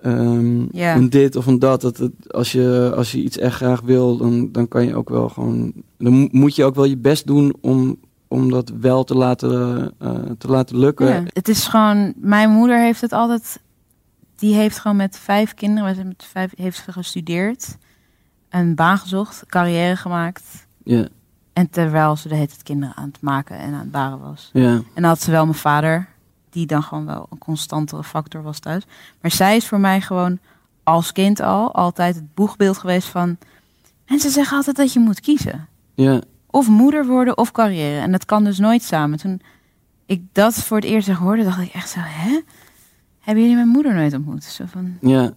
Ehm, 0.02 0.66
Ja. 0.78 0.96
een 0.96 1.10
dit 1.10 1.36
of 1.36 1.46
een 1.46 1.60
dat. 1.60 1.82
dat 1.82 1.98
het, 1.98 2.34
als, 2.34 2.52
je, 2.52 2.94
als 2.96 3.12
je 3.12 3.18
iets 3.24 3.38
echt 3.38 3.56
graag 3.56 3.82
wil, 3.82 4.18
dan, 4.18 4.52
dan 4.52 4.68
kan 4.68 4.86
je 4.86 4.96
ook 4.96 5.10
wel 5.10 5.30
gewoon. 5.30 5.74
Dan 5.98 6.14
mo- 6.14 6.28
moet 6.32 6.56
je 6.56 6.64
ook 6.64 6.76
wel 6.76 6.86
je 6.86 6.98
best 6.98 7.28
doen 7.28 7.56
om, 7.62 7.96
om 8.28 8.50
dat 8.52 8.72
wel 8.80 9.04
te 9.04 9.16
laten, 9.16 9.92
eh, 10.00 10.20
te 10.38 10.48
laten 10.48 10.78
lukken. 10.78 11.08
Ja, 11.08 11.24
het 11.28 11.48
is 11.48 11.68
gewoon. 11.68 12.14
Mijn 12.18 12.50
moeder 12.50 12.80
heeft 12.80 13.02
het 13.02 13.12
altijd. 13.12 13.60
Die 14.36 14.54
heeft 14.56 14.80
gewoon 14.80 14.98
met 14.98 15.18
vijf 15.20 15.54
kinderen, 15.54 15.96
zijn 15.96 16.08
met 16.08 16.24
vijf, 16.32 16.52
heeft 16.56 16.84
ze 16.86 16.92
gestudeerd, 16.92 17.78
een 18.50 18.76
baan 18.76 18.98
gezocht, 18.98 19.44
carrière 19.48 19.96
gemaakt. 19.96 20.68
Ja, 20.84 21.08
En 21.54 21.70
terwijl 21.70 22.16
ze 22.16 22.28
de 22.28 22.36
hele 22.36 22.48
tijd 22.48 22.64
kinderen 22.64 22.96
aan 22.96 23.08
het 23.08 23.22
maken 23.22 23.58
en 23.58 23.74
aan 23.74 23.80
het 23.80 23.92
baren 23.92 24.20
was. 24.20 24.50
ja, 24.54 24.70
En 24.72 24.84
dan 24.94 25.04
had 25.04 25.22
ze 25.22 25.32
wel 25.32 25.46
mijn 25.46 25.58
vader, 25.58 26.08
die 26.58 26.66
dan 26.66 26.84
gewoon 26.84 27.06
wel 27.06 27.28
een 27.30 27.38
constantere 27.38 28.04
factor 28.04 28.44
was 28.44 28.60
thuis. 28.60 28.84
Maar 29.22 29.32
zij 29.32 29.56
is 29.56 29.68
voor 29.68 29.80
mij 29.80 30.02
gewoon 30.02 30.40
als 30.84 31.12
kind 31.12 31.40
al 31.40 31.74
altijd 31.74 32.16
het 32.16 32.34
boegbeeld 32.34 32.78
geweest 32.78 33.08
van. 33.08 33.38
Mensen 34.08 34.32
zeggen 34.32 34.58
altijd 34.58 34.76
dat 34.76 34.94
je 34.94 35.00
moet 35.00 35.20
kiezen. 35.20 35.68
ja, 35.94 36.22
Of 36.48 36.68
moeder 36.68 37.06
worden 37.06 37.38
of 37.38 37.52
carrière. 37.52 38.00
En 38.00 38.12
dat 38.12 38.26
kan 38.26 38.44
dus 38.44 38.58
nooit 38.58 38.84
samen. 38.84 39.18
Toen 39.18 39.42
ik 40.06 40.22
dat 40.32 40.54
voor 40.54 40.78
het 40.78 40.86
eerst 40.86 41.10
hoorde, 41.10 41.44
dacht 41.44 41.62
ik 41.62 41.74
echt 41.74 41.90
zo, 41.90 42.00
hè? 42.04 42.40
Hebben 43.20 43.44
jullie 43.44 43.58
mijn 43.58 43.68
moeder 43.68 43.94
nooit 43.94 44.14
ontmoet? 44.14 44.44
Zo 44.44 44.66
van, 44.68 44.98
ja, 45.02 45.34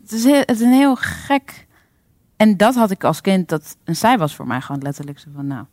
het 0.00 0.12
is, 0.12 0.24
heel, 0.24 0.40
het 0.40 0.50
is 0.50 0.60
een 0.60 0.72
heel 0.72 0.96
gek. 0.96 1.66
En 2.36 2.56
dat 2.56 2.74
had 2.74 2.90
ik 2.90 3.04
als 3.04 3.20
kind. 3.20 3.48
Dat, 3.48 3.76
en 3.84 3.96
zij 3.96 4.18
was 4.18 4.34
voor 4.34 4.46
mij 4.46 4.60
gewoon 4.60 4.82
letterlijk 4.82 5.18
zo 5.18 5.28
van, 5.34 5.46
nou, 5.46 5.64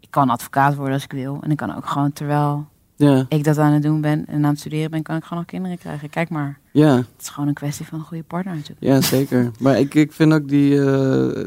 ik 0.00 0.10
kan 0.10 0.30
advocaat 0.30 0.74
worden 0.74 0.94
als 0.94 1.04
ik 1.04 1.12
wil. 1.12 1.38
En 1.42 1.50
ik 1.50 1.56
kan 1.56 1.74
ook 1.76 1.86
gewoon, 1.86 2.12
terwijl 2.12 2.68
ja, 2.96 3.26
ik 3.28 3.44
dat 3.44 3.58
aan 3.58 3.72
het 3.72 3.82
doen 3.82 4.00
ben 4.00 4.26
en 4.26 4.44
aan 4.44 4.50
het 4.50 4.58
studeren 4.58 4.90
ben, 4.90 5.02
kan 5.02 5.16
ik 5.16 5.22
gewoon 5.22 5.38
nog 5.38 5.46
kinderen 5.46 5.78
krijgen. 5.78 6.10
Kijk 6.10 6.28
maar, 6.28 6.58
ja, 6.72 6.96
het 6.96 7.06
is 7.20 7.28
gewoon 7.28 7.48
een 7.48 7.54
kwestie 7.54 7.86
van 7.86 7.98
een 7.98 8.04
goede 8.04 8.22
partner 8.22 8.54
natuurlijk. 8.54 8.86
ja, 8.86 9.00
zeker. 9.00 9.50
maar 9.60 9.78
ik, 9.78 9.94
ik 9.94 10.12
vind 10.12 10.32
ook 10.32 10.48
die, 10.48 10.84
eh, 10.84 11.44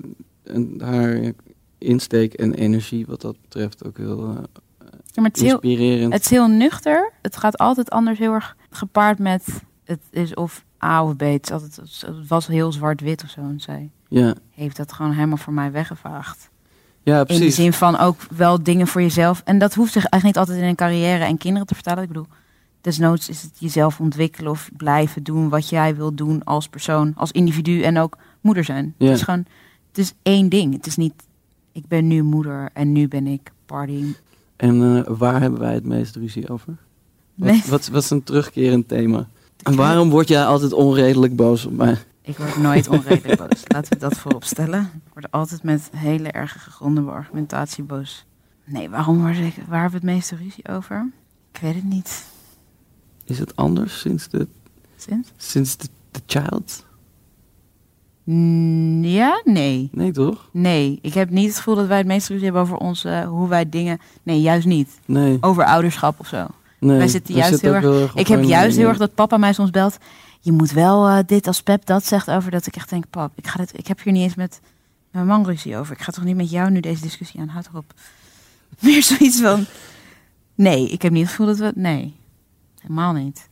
haar 0.77 1.31
insteek 1.77 2.33
en 2.33 2.53
energie 2.53 3.05
wat 3.05 3.21
dat 3.21 3.41
betreft 3.41 3.85
ook 3.85 3.97
heel 3.97 4.19
eh, 4.19 4.35
Ja, 5.05 5.21
maar 5.21 5.25
het 5.25 5.37
is 5.37 5.41
heel, 5.41 5.59
inspirerend. 5.59 6.13
Het 6.13 6.21
is 6.21 6.29
heel 6.29 6.47
nuchter. 6.47 7.11
Het 7.21 7.37
gaat 7.37 7.57
altijd 7.57 7.89
anders 7.89 8.19
heel 8.19 8.33
erg 8.33 8.55
gepaard 8.69 9.19
met 9.19 9.45
het 9.83 9.99
is 10.09 10.33
of 10.33 10.65
A 10.83 11.03
of 11.03 11.15
B. 11.15 11.19
Het, 11.19 11.45
is 11.45 11.51
altijd, 11.51 11.75
het 12.05 12.27
was 12.27 12.47
heel 12.47 12.71
zwart-wit 12.71 13.23
of 13.23 13.29
zo. 13.29 13.41
En 13.41 13.59
zij 13.59 13.89
ja, 14.07 14.33
heeft 14.49 14.77
dat 14.77 14.93
gewoon 14.93 15.11
helemaal 15.11 15.37
voor 15.37 15.53
mij 15.53 15.71
weggevaagd. 15.71 16.48
Ja, 17.03 17.27
In 17.27 17.39
de 17.39 17.49
zin 17.49 17.73
van 17.73 17.97
ook 17.97 18.17
wel 18.35 18.63
dingen 18.63 18.87
voor 18.87 19.01
jezelf. 19.01 19.41
En 19.45 19.59
dat 19.59 19.73
hoeft 19.73 19.93
zich 19.93 20.05
eigenlijk 20.05 20.23
niet 20.35 20.37
altijd 20.47 20.63
in 20.63 20.69
een 20.69 20.75
carrière 20.75 21.23
en 21.23 21.37
kinderen 21.37 21.67
te 21.67 21.73
vertalen. 21.73 22.01
Ik 22.01 22.07
bedoel, 22.07 22.27
desnoods 22.81 23.29
is 23.29 23.41
het 23.41 23.51
jezelf 23.57 23.99
ontwikkelen 23.99 24.51
of 24.51 24.69
blijven 24.77 25.23
doen 25.23 25.49
wat 25.49 25.69
jij 25.69 25.95
wil 25.95 26.13
doen 26.15 26.43
als 26.43 26.67
persoon, 26.67 27.13
als 27.15 27.31
individu 27.31 27.81
en 27.81 27.97
ook 27.97 28.17
moeder 28.41 28.63
zijn. 28.63 28.95
Ja. 28.97 29.05
Het 29.07 29.15
is 29.15 29.21
gewoon, 29.23 29.45
het 29.87 29.97
is 29.97 30.13
één 30.23 30.49
ding. 30.49 30.73
Het 30.73 30.87
is 30.87 30.95
niet, 30.95 31.13
ik 31.71 31.87
ben 31.87 32.07
nu 32.07 32.23
moeder 32.23 32.69
en 32.73 32.91
nu 32.91 33.07
ben 33.07 33.27
ik 33.27 33.51
party. 33.65 34.03
En 34.55 35.03
eh, 35.05 35.13
waar 35.17 35.41
hebben 35.41 35.59
wij 35.59 35.73
het 35.73 35.85
meest 35.85 36.15
ruzie 36.15 36.49
over? 36.49 36.75
Wat, 37.35 37.49
Nee. 37.49 37.63
wat, 37.67 37.87
wat 37.87 38.03
is 38.03 38.09
een 38.09 38.23
terugkerend 38.23 38.87
thema? 38.87 39.27
En 39.63 39.75
waarom 39.75 40.09
word 40.09 40.27
jij 40.27 40.45
altijd 40.45 40.73
onredelijk 40.73 41.35
boos 41.35 41.65
op 41.65 41.71
mij? 41.73 41.97
Ik 42.21 42.37
word 42.37 42.57
nooit 42.57 42.87
onredelijk 42.87 43.37
boos. 43.39 43.63
Laten 43.67 43.93
we 43.93 43.97
dat 43.99 44.17
voorop 44.17 44.43
stellen. 44.43 44.81
Ik 45.05 45.13
word 45.13 45.31
altijd 45.31 45.63
met 45.63 45.89
hele 45.95 46.31
erg 46.31 46.63
gegronde 46.63 47.01
argumentatie 47.11 47.83
boos. 47.83 48.25
Nee, 48.65 48.89
waarom 48.89 49.19
word 49.21 49.37
ik, 49.37 49.55
waar 49.67 49.81
hebben 49.81 49.99
we 50.01 50.05
het 50.07 50.15
meeste 50.15 50.35
ruzie 50.35 50.67
over? 50.67 51.09
Ik 51.53 51.59
weet 51.61 51.75
het 51.75 51.83
niet. 51.83 52.25
Is 53.23 53.39
het 53.39 53.55
anders 53.55 53.99
sinds 53.99 54.27
de, 54.29 54.47
Sinds? 54.95 55.31
sinds 55.37 55.77
de, 55.77 55.87
de 56.11 56.19
child? 56.25 56.85
Mm, 58.23 59.03
ja, 59.03 59.41
nee. 59.43 59.89
Nee, 59.91 60.11
toch? 60.11 60.49
Nee, 60.51 60.99
ik 61.01 61.13
heb 61.13 61.29
niet 61.29 61.47
het 61.47 61.57
gevoel 61.57 61.75
dat 61.75 61.87
wij 61.87 61.97
het 61.97 62.07
meeste 62.07 62.27
ruzie 62.27 62.45
hebben 62.45 62.61
over 62.63 62.77
onze, 62.77 63.25
hoe 63.29 63.47
wij 63.47 63.69
dingen... 63.69 63.99
Nee, 64.23 64.41
juist 64.41 64.67
niet. 64.67 64.99
Nee. 65.05 65.37
Over 65.41 65.65
ouderschap 65.65 66.19
of 66.19 66.27
zo. 66.27 66.47
nee. 66.79 66.97
wij 66.97 67.07
zitten 67.07 67.35
juist 67.35 67.61
heel 67.61 67.73
erg- 67.73 68.11
op 68.13 68.19
Ik 68.19 68.27
heb 68.27 68.43
juist 68.43 68.77
heel 68.77 68.87
erg 68.87 68.97
dat 68.97 69.13
papa 69.15 69.37
mij 69.37 69.53
soms 69.53 69.69
belt. 69.69 69.97
Je 70.39 70.51
moet 70.51 70.71
wel 70.71 71.07
eh, 71.07 71.19
dit 71.25 71.47
als 71.47 71.61
Pep 71.61 71.85
dat 71.85 72.05
zegt 72.05 72.29
over 72.29 72.51
dat 72.51 72.67
ik 72.67 72.75
echt 72.75 72.89
denk... 72.89 73.09
Pap, 73.09 73.31
ik, 73.35 73.47
ga 73.47 73.57
dit, 73.57 73.77
ik 73.77 73.87
heb 73.87 74.03
hier 74.03 74.13
niet 74.13 74.23
eens 74.23 74.35
met 74.35 74.61
mijn 75.11 75.25
man 75.25 75.45
ruzie 75.45 75.77
over. 75.77 75.93
Ik 75.93 76.01
ga 76.01 76.11
toch 76.11 76.23
niet 76.23 76.35
met 76.35 76.49
jou 76.49 76.69
nu 76.69 76.79
deze 76.79 77.01
discussie 77.01 77.39
aan. 77.39 77.47
Houd 77.47 77.67
erop. 77.67 77.93
Meer 78.79 79.03
zoiets 79.03 79.41
van... 79.41 79.65
Nee, 80.55 80.89
ik 80.89 81.01
heb 81.01 81.11
niet 81.11 81.21
het 81.21 81.29
gevoel 81.29 81.45
dat 81.45 81.57
we... 81.57 81.71
Nee, 81.75 82.15
helemaal 82.81 83.13
niet. 83.13 83.49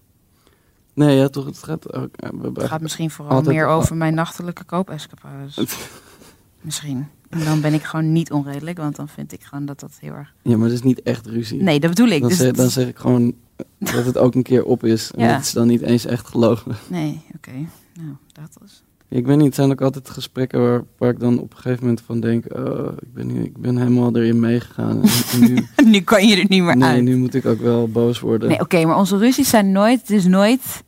Nee, 0.94 1.18
ja, 1.18 1.28
toch? 1.28 1.46
Het 1.46 1.64
gaat 1.64 1.94
ook... 1.94 2.10
hebben 2.16 2.54
Het 2.54 2.64
gaat 2.64 2.82
misschien 2.82 3.12
vooral 3.12 3.42
meer 3.42 3.68
over 3.68 3.96
mijn 3.96 4.14
nachtelijke 4.14 4.64
koopescapades. 4.64 5.60
Misschien. 6.62 7.08
En 7.30 7.44
dan 7.46 7.62
ben 7.62 7.74
ik 7.74 7.84
gewoon 7.84 8.12
niet 8.12 8.32
onredelijk, 8.32 8.78
want 8.78 8.96
dan 8.96 9.08
vind 9.08 9.34
ik 9.34 9.44
gewoon 9.44 9.66
dat 9.66 9.80
dat 9.80 9.98
heel 10.00 10.14
erg... 10.14 10.34
Ja, 10.42 10.58
maar 10.58 10.68
dat 10.68 10.78
is 10.78 10.84
niet 10.84 11.02
echt 11.02 11.26
ruzie. 11.26 11.62
Nee, 11.64 11.80
dat 11.80 11.90
bedoel 11.90 12.08
ik. 12.08 12.20
dan, 12.20 12.30
Dus 12.30 12.38
zeg, 12.38 12.52
dan 12.52 12.70
zeg 12.70 12.88
ik 12.88 12.98
gewoon 12.98 13.34
dat 13.78 14.06
het 14.06 14.18
ook 14.18 14.36
een 14.36 14.44
keer 14.44 14.64
op 14.66 14.84
is. 14.84 15.12
En 15.12 15.24
Ja. 15.26 15.32
dat 15.34 15.42
is 15.42 15.52
dan 15.52 15.68
niet 15.68 15.82
eens 15.82 16.06
echt 16.06 16.28
gelogen. 16.28 16.76
Nee, 16.88 17.22
oké. 17.36 17.52
Nou, 17.94 18.16
dat 18.32 18.58
was... 18.62 18.84
Ik 19.10 19.26
weet 19.26 19.36
niet, 19.38 19.46
het 19.46 19.56
zijn 19.56 19.72
ook 19.72 19.82
altijd 19.82 20.10
gesprekken 20.10 20.62
waar, 20.62 20.84
waar 20.98 21.10
ik 21.10 21.20
dan 21.20 21.40
op 21.40 21.52
een 21.52 21.58
gegeven 21.58 21.82
moment 21.84 22.02
van 22.06 22.20
denk... 22.20 22.46
Oh, 22.58 22.92
ik, 23.00 23.14
ben, 23.14 23.28
nu- 23.28 23.44
ik 23.44 23.58
ben 23.58 23.78
helemaal 23.78 24.16
erin 24.16 24.40
meegegaan. 24.40 25.02
En 25.32 25.40
nu, 25.40 25.68
nu 25.92 26.00
kan 26.00 26.28
je 26.28 26.36
er 26.36 26.46
niet 26.50 26.64
meer 26.64 26.78
nee, 26.78 26.90
uit. 26.90 27.04
nu 27.04 27.18
moet 27.18 27.34
ik 27.34 27.46
ook 27.46 27.60
wel 27.60 27.88
boos 27.90 28.20
worden. 28.20 28.50
Nee, 28.50 28.60
oké, 28.60 28.86
maar 28.86 28.98
onze 28.98 29.18
ruzies 29.18 29.50
zijn 29.50 29.72
nooit... 29.72 30.00
Het 30.00 30.10
is 30.10 30.26
nooit... 30.26 30.84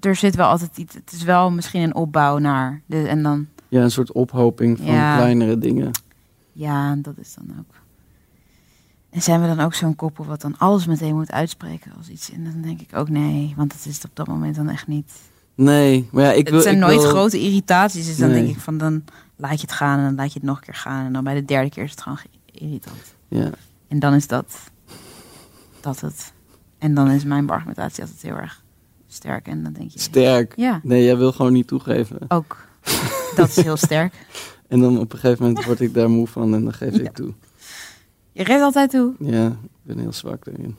Er 0.00 0.16
zit 0.16 0.36
wel 0.36 0.46
altijd 0.48 0.76
iets... 0.76 0.94
Het 0.94 1.12
is 1.12 1.22
wel 1.22 1.50
misschien 1.50 1.82
een 1.82 1.94
opbouw 1.94 2.38
naar... 2.38 2.82
En 2.88 3.22
dan... 3.22 3.46
Ja, 3.70 3.82
een 3.82 3.90
soort 3.90 4.12
ophoping 4.12 4.76
van 4.78 4.86
Ja. 4.86 5.16
kleinere 5.16 5.58
dingen. 5.58 5.90
Ja, 6.52 6.94
dat 6.96 7.14
is 7.18 7.34
dan 7.34 7.56
ook... 7.58 7.74
En 9.10 9.22
zijn 9.22 9.40
we 9.40 9.46
dan 9.46 9.60
ook 9.60 9.74
zo'n 9.74 9.96
koppel 9.96 10.24
wat 10.24 10.40
dan 10.40 10.58
alles 10.58 10.86
meteen 10.86 11.14
moet 11.14 11.32
uitspreken 11.32 11.92
als 11.98 12.08
iets? 12.08 12.30
En 12.32 12.44
dan 12.44 12.60
denk 12.62 12.80
ik 12.80 12.96
ook 12.96 13.08
nee, 13.08 13.52
want 13.56 13.72
het 13.72 13.86
is 13.86 14.04
op 14.04 14.10
dat 14.14 14.26
moment 14.26 14.56
dan 14.56 14.68
echt 14.68 14.86
niet... 14.86 15.12
Nee, 15.54 16.08
maar 16.12 16.24
ja, 16.24 16.32
ik 16.32 16.44
wil... 16.48 16.54
het 16.54 16.62
zijn 16.64 16.78
nooit 16.78 17.00
wil- 17.00 17.08
grote 17.10 17.40
irritaties. 17.40 18.06
Dus 18.06 18.16
dan 18.16 18.28
Nee. 18.30 18.42
denk 18.42 18.56
ik 18.56 18.62
van 18.62 18.78
dan 18.78 19.04
laat 19.36 19.54
je 19.60 19.66
het 19.66 19.72
gaan 19.72 19.98
en 19.98 20.04
dan 20.04 20.14
laat 20.14 20.32
je 20.32 20.38
het 20.38 20.48
nog 20.48 20.56
een 20.56 20.62
keer 20.62 20.74
gaan. 20.74 21.06
En 21.06 21.12
dan 21.12 21.24
bij 21.24 21.34
de 21.34 21.44
derde 21.44 21.70
keer 21.70 21.84
is 21.84 21.90
het 21.90 22.00
gewoon 22.00 22.18
ge- 22.18 22.28
irritant. 22.52 23.14
Ja, 23.28 23.50
En 23.88 23.98
dan 23.98 24.14
is 24.14 24.26
dat, 24.26 24.56
dat 25.80 26.00
het. 26.00 26.32
En 26.78 26.94
dan 26.94 27.10
is 27.10 27.24
mijn 27.24 27.50
argumentatie 27.50 28.02
altijd 28.02 28.22
heel 28.22 28.36
erg 28.36 28.64
sterk. 29.08 29.46
En 29.48 29.62
dan 29.62 29.72
denk 29.72 29.90
je, 29.90 29.98
sterk. 30.00 30.52
ja, 30.56 30.80
Nee, 30.82 31.04
jij 31.04 31.16
wil 31.16 31.32
gewoon 31.32 31.52
niet 31.52 31.66
toegeven. 31.66 32.18
ook. 32.28 32.56
Dat 33.40 33.48
is 33.56 33.64
heel 33.64 33.76
sterk. 33.76 34.14
En 34.68 34.80
dan 34.80 34.98
op 34.98 35.12
een 35.12 35.18
gegeven 35.18 35.44
moment 35.46 35.64
word 35.64 35.80
ik 35.80 35.94
daar 35.94 36.10
moe 36.10 36.26
van 36.26 36.54
en 36.54 36.64
dan 36.64 36.72
geef 36.72 36.96
Ja. 36.96 37.00
ik 37.02 37.12
toe. 37.14 37.32
Je 38.32 38.44
geeft 38.44 38.60
altijd 38.62 38.90
toe. 38.90 39.14
Ja, 39.18 39.46
ik 39.46 39.56
ben 39.82 39.98
heel 39.98 40.12
zwak 40.12 40.44
daarin. 40.44 40.76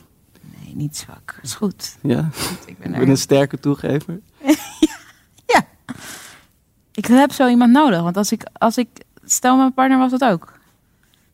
Nee, 0.64 0.76
niet 0.76 0.98
zwak. 0.98 1.40
is 1.42 1.54
goed. 1.54 1.98
Ja, 2.02 2.30
goed. 2.34 2.58
Ik 2.68 2.78
ben 2.78 2.94
ik 2.94 3.00
ben 3.00 3.10
een 3.10 3.18
sterke 3.18 3.60
toegever. 3.60 4.20
Ik 6.94 7.06
heb 7.06 7.32
zo 7.32 7.48
iemand 7.48 7.72
nodig. 7.72 8.02
Want 8.02 8.18
als 8.18 8.32
ik, 8.32 8.44
als 8.54 8.78
ik 8.78 8.88
stel 9.24 9.58
mijn 9.58 9.74
partner 9.74 9.98
was 9.98 10.12
dat 10.12 10.24
ook. 10.24 10.54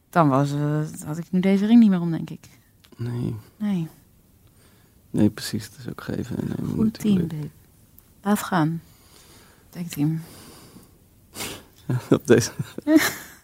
Dan 0.09 0.29
was, 0.29 0.51
eh, 0.51 0.79
had 1.05 1.17
ik 1.17 1.25
nu 1.29 1.39
deze 1.39 1.65
ring 1.65 1.79
niet 1.79 1.89
meer 1.89 2.01
om, 2.01 2.11
denk 2.11 2.29
ik. 2.29 2.47
Nee, 2.97 3.35
Nee, 3.57 3.87
nee, 5.09 5.29
precies. 5.29 5.65
Het 5.65 5.75
is 5.79 5.89
ook 5.89 6.01
geven 6.01 6.37
en 6.37 6.47
nemen 6.57 6.75
goed 6.75 6.99
team, 6.99 7.27
babe. 7.27 7.47
Laat 8.23 8.39
gaan. 8.39 8.81
Tag 9.69 9.83
team. 9.83 10.21
Op 12.09 12.27
deze... 12.27 12.51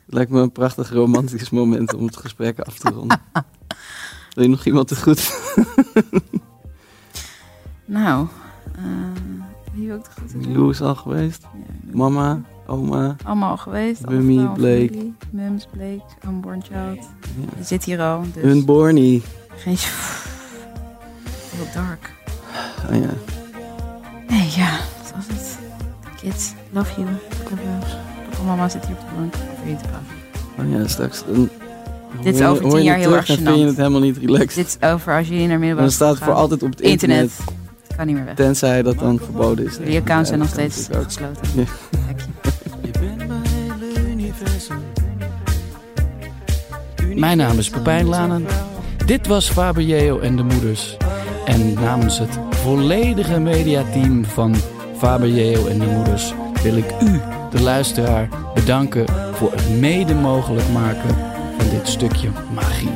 Lijkt 0.05 0.31
me 0.31 0.41
een 0.41 0.51
prachtig 0.51 0.91
romantisch 0.91 1.49
moment 1.49 1.93
om 1.93 2.05
het 2.05 2.17
gesprek 2.17 2.59
af 2.59 2.77
te 2.77 2.89
ronden. 2.89 3.21
Wil 4.33 4.43
je 4.43 4.49
nog 4.49 4.65
iemand 4.65 4.87
te 4.87 4.95
goed? 4.95 5.31
Nou, 7.85 8.27
eh 8.75 8.83
wie 9.73 9.87
wil 9.87 9.95
ik 9.97 10.03
toch 10.03 10.13
goed 10.13 10.31
doen? 10.43 10.53
Lou 10.57 10.69
is 10.69 10.81
al 10.81 10.95
geweest. 10.95 11.41
Ja, 11.41 11.97
Mama, 11.97 12.41
oma. 12.67 13.15
Allemaal 13.23 13.49
al 13.49 13.57
geweest. 13.57 14.05
Mummy, 14.05 14.35
Blake. 14.53 14.87
familie, 14.87 15.13
Mums, 15.29 15.67
Blake, 15.71 16.03
Unborn 16.27 16.63
Child. 16.63 17.05
Ja. 17.37 17.57
Je 17.57 17.63
zit 17.63 17.83
hier 17.83 18.01
al, 18.01 18.23
dus 18.33 18.43
Hun 18.43 18.65
Bornie. 18.65 19.21
geen... 19.55 19.77
Heel 21.49 21.73
dark. 21.73 22.13
Oh 22.89 22.95
ja. 22.95 23.09
Nee, 24.27 24.49
ja, 24.55 24.77
dat 25.01 25.13
was 25.15 25.27
het. 25.27 25.57
Kids, 26.21 26.53
love 26.71 27.01
you. 27.01 27.07
Papa, 27.43 27.87
mama 28.45 28.69
zit 28.69 28.85
hier 28.85 28.95
op 28.95 29.01
de 29.01 29.15
bank 29.17 29.33
je 29.65 29.75
te 29.75 29.83
praten. 29.87 30.71
Oh 30.75 30.79
ja, 30.81 30.87
straks. 30.87 31.23
Dan 31.33 31.49
Dit 32.21 32.33
is 32.33 32.39
je- 32.39 32.45
over 32.47 32.61
tien 32.61 32.69
hoor 32.69 32.77
je 32.79 32.83
jaar 32.85 32.95
het 32.95 33.05
heel 33.05 33.15
erg 33.15 33.25
vind 33.25 33.39
je 33.39 33.65
het 33.65 33.77
helemaal 33.77 33.99
niet 34.01 34.17
relaxed. 34.17 34.55
Dit 34.55 34.77
is 34.81 34.87
over 34.89 35.17
als 35.17 35.27
jullie 35.27 35.47
naar 35.47 35.47
Maar 35.49 35.59
middelbare 35.59 35.87
dan 35.87 35.91
staat 35.95 36.15
het 36.15 36.23
voor 36.23 36.33
altijd 36.33 36.63
op 36.63 36.69
het 36.69 36.81
internet. 36.81 37.31
Het 37.87 37.95
kan 37.97 38.05
niet 38.07 38.15
meer 38.15 38.25
weg. 38.25 38.35
Tenzij 38.35 38.81
dat 38.81 38.99
dan 38.99 39.19
verboden 39.23 39.65
is. 39.65 39.77
Die 39.77 39.99
accounts 39.99 40.27
zijn 40.27 40.39
nog 40.39 40.49
steeds 40.49 40.75
gesloten. 41.03 41.47
Ja. 41.55 41.63
Je. 46.95 47.15
Mijn 47.15 47.37
naam 47.37 47.57
is 47.57 47.69
Pepijn 47.69 48.05
Lanen. 48.07 48.45
Dit 49.05 49.27
was 49.27 49.49
Faber 49.49 49.83
Jeo 49.83 50.19
en 50.19 50.35
de 50.35 50.43
Moeders. 50.43 50.97
En 51.45 51.73
namens 51.73 52.19
het 52.19 52.39
volledige 52.49 53.39
mediateam 53.39 54.25
van 54.25 54.55
Faber 54.97 55.29
Jeo 55.29 55.65
en 55.67 55.79
de 55.79 55.85
Moeders 55.85 56.33
wil 56.63 56.77
ik 56.77 56.93
u, 57.01 57.19
de 57.53 57.61
luisteraar, 57.61 58.29
bedanken 58.53 59.05
voor 59.33 59.51
het 59.51 59.69
mede 59.69 60.15
mogelijk 60.15 60.69
maken 60.69 61.15
van 61.57 61.69
dit 61.69 61.87
stukje 61.87 62.29
magie. 62.53 62.89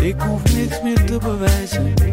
Ik. 0.00 2.03